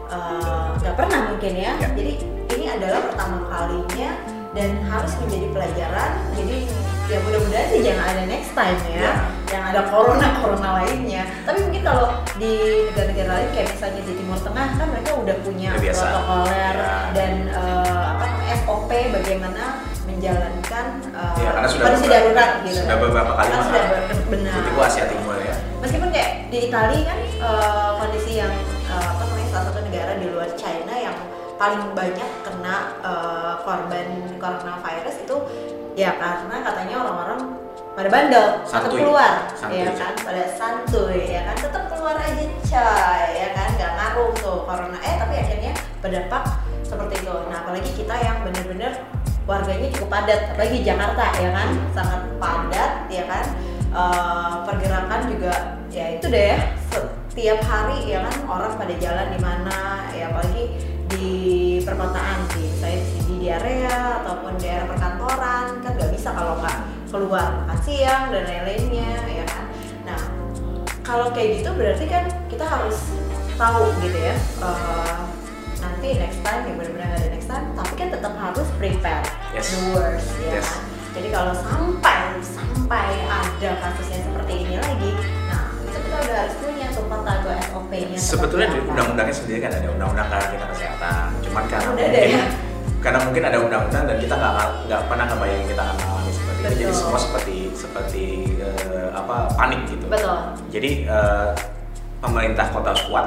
[0.08, 1.88] eh, nggak pernah mungkin ya Ya.
[1.92, 2.12] jadi
[2.56, 4.10] ini adalah pertama kalinya
[4.54, 6.56] dan harus menjadi pelajaran jadi
[7.04, 9.12] ya mudah-mudahan sih jangan ada next time ya Ya.
[9.52, 12.52] yang ada corona corona lainnya tapi mungkin kalau di
[12.88, 16.96] negara-negara lain kayak misalnya di Timur Tengah kan mereka udah punya protokoler Ya.
[17.12, 19.64] dan eh, apa namanya SOP bagaimana
[20.04, 23.64] menjalankan eh, Ya, karena sudah kondisi beberapa- darurat gitu sudah beberapa kali malah.
[23.64, 23.84] sudah
[24.26, 25.54] benar Asia Timur ya.
[25.78, 28.52] meskipun kayak di Italia kan eh, kondisi yang
[31.64, 35.36] paling banyak kena eh, korban coronavirus itu
[35.96, 37.40] ya karena katanya orang-orang
[37.96, 40.12] pada bandel tetap keluar Santuy, ya kan?
[40.18, 41.56] Pada santuy ya kan?
[41.56, 43.68] Tetap keluar aja coy ya kan?
[43.80, 44.98] Nggak ngaruh tuh corona.
[45.00, 45.72] Eh tapi akhirnya
[46.04, 46.44] berdampak
[46.84, 47.32] seperti itu.
[47.48, 48.92] Nah apalagi kita yang bener-bener
[49.48, 51.68] warganya cukup padat apalagi Jakarta ya kan?
[51.96, 53.44] Sangat padat ya kan?
[53.94, 55.54] Eh, pergerakan juga
[55.88, 56.58] ya itu deh ya
[56.90, 58.36] setiap hari ya kan?
[58.50, 61.32] Orang pada jalan di mana ya apalagi di
[61.80, 67.62] perkotaan sih saya di di area ataupun daerah perkantoran kan nggak bisa kalau nggak keluar
[67.62, 69.64] makan siang dan lain-lainnya ya kan
[70.02, 70.20] nah
[71.06, 72.98] kalau kayak gitu berarti kan kita harus
[73.54, 74.34] tahu gitu ya
[74.64, 75.18] eh,
[75.78, 79.22] nanti next time ya benar-benar ada next time tapi kan tetap harus prepare
[79.54, 79.70] Yes.
[79.70, 80.66] the worst ya Yes.
[80.66, 80.80] kan
[81.14, 85.10] jadi kalau sampai sampai ada kasusnya seperti ini lagi
[86.16, 91.26] itu harus punya kota atau SOP-nya Sebetulnya di undang-undangnya sendiri kan ada undang-undang karantina kesehatan.
[91.40, 92.46] Cuman karena Udah ada mungkin ya?
[92.98, 94.54] karena mungkin ada undang-undang dan kita nggak
[94.88, 96.64] nggak pernah kebayang kita akan mengalami seperti itu.
[96.64, 96.96] Jadi Betul.
[96.96, 98.24] semua seperti seperti
[98.58, 100.04] eh, apa panik gitu.
[100.08, 100.36] betul
[100.68, 101.48] Jadi eh,
[102.18, 103.26] pemerintah kota harus kuat,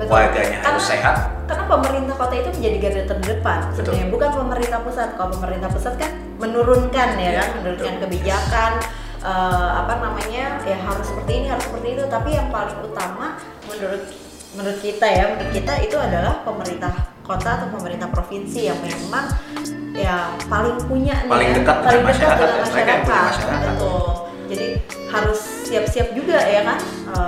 [0.00, 0.08] Betul.
[0.08, 1.16] warganya harus sehat.
[1.44, 6.10] karena pemerintah kota itu menjadi garda terdepan sebenarnya bukan pemerintah pusat kalau pemerintah pusat kan
[6.40, 8.02] menurunkan ya, Ya, kan menurunkan betul.
[8.08, 8.72] kebijakan
[9.22, 12.04] eh, apa namanya ya harus seperti ini harus seperti itu.
[12.10, 13.38] Tapi yang paling utama
[13.70, 14.02] menurut
[14.52, 16.92] menurut kita ya menurut kita itu adalah pemerintah
[17.24, 19.32] kota atau pemerintah provinsi yang memang
[19.96, 23.24] ya paling punya nih Paling ya, dekat dengan paling dekat masyarakat dengan ya, punya masyarakat.
[23.32, 23.60] masyarakat.
[23.72, 24.02] betul.
[24.52, 24.66] Jadi
[25.08, 26.78] harus siap-siap juga ya kan?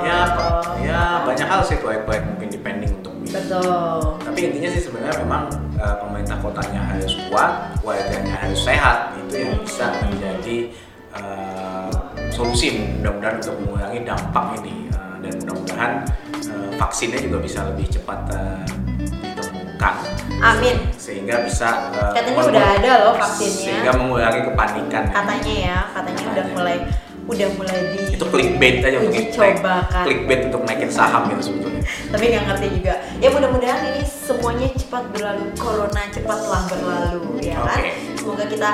[0.05, 0.65] Ya, Pak.
[0.85, 4.21] ya banyak hal sih proyek-proyek mungkin depending untuk betul.
[4.21, 5.49] Tapi intinya sih sebenarnya memang
[5.81, 9.17] eh, pemerintah kotanya harus kuat, warganya harus sehat.
[9.17, 10.57] Itu yang bisa menjadi
[11.15, 11.91] eh,
[12.29, 15.93] solusi mudah-mudahan untuk mengurangi dampak ini Eh, dan mudah-mudahan
[16.43, 18.63] eh, vaksinnya juga bisa lebih cepat eh,
[19.23, 19.95] ditemukan
[20.41, 23.65] amin sehingga bisa eh, Katanya udah ada loh vaksinnya.
[23.65, 25.05] sehingga mengurangi kepanikan.
[25.09, 26.79] katanya ya katanya udah mulai
[27.25, 30.03] udah mulai di itu clickbait aja untuk uji naik- cobakan.
[30.05, 31.81] clickbait untuk naikin saham gitu sebetulnya
[32.13, 37.81] tapi nggak ngerti juga ya mudah-mudahan ini semuanya cepat berlalu corona cepatlah berlalu ya kan
[37.81, 37.91] Oke.
[38.15, 38.71] semoga kita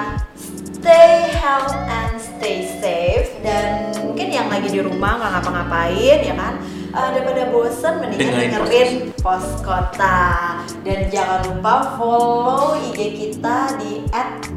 [0.80, 3.28] stay health and stay safe.
[3.44, 6.56] Dan mungkin yang lagi di rumah nggak ngapa-ngapain ya kan?
[6.90, 10.58] Eh, daripada bosen mendingan Dengerin dengerin pos kota.
[10.82, 14.02] Dan jangan lupa follow IG kita di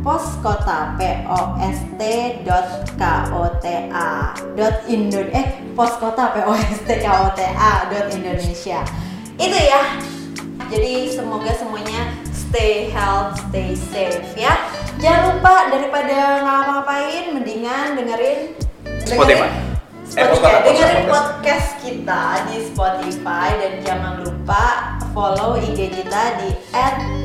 [0.02, 2.02] @poskota p o s t
[2.42, 4.34] dot k o t a.
[4.58, 5.48] Dot eh
[5.78, 8.82] poskota p o s t k o t a dot indonesia.
[9.38, 10.02] Itu ya.
[10.74, 14.73] Jadi semoga semuanya stay health, stay safe ya.
[15.04, 18.56] Jangan lupa daripada ngapa-ngapain, mendingan dengerin
[19.04, 19.52] Spotify.
[20.16, 20.64] Eh, Spotify.
[20.64, 26.56] Dengerin podcast kita di Spotify dan jangan lupa follow IG kita di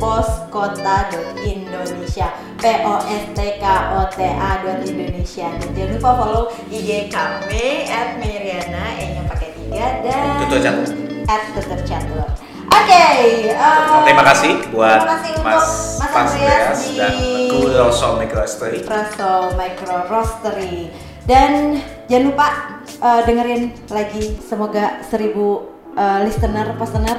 [0.02, 3.64] @poskota.indonesia p o s t k
[3.94, 7.86] o t a Indonesia dan jangan lupa follow IG kami
[8.18, 10.82] @meriana e nya pakai tiga dan Tutur catur.
[11.30, 12.26] at tutur catur.
[12.74, 13.06] Oke,
[13.54, 17.14] eh, terima kasih buat terima kasih untuk Mas Andreas di dan
[17.52, 20.88] Kuroso Microstory Presto Micro Roastery.
[21.28, 22.48] Dan jangan lupa
[22.88, 24.36] eh, dengerin lagi.
[24.40, 27.18] Semoga seribu eh, listener listener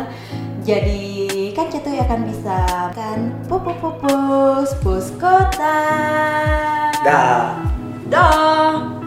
[0.67, 1.01] jadi
[1.55, 2.59] kan Cetu akan bisa.
[2.93, 5.81] Kan pupus pupus pus kota.
[7.01, 7.57] Dah.
[8.09, 8.98] Dah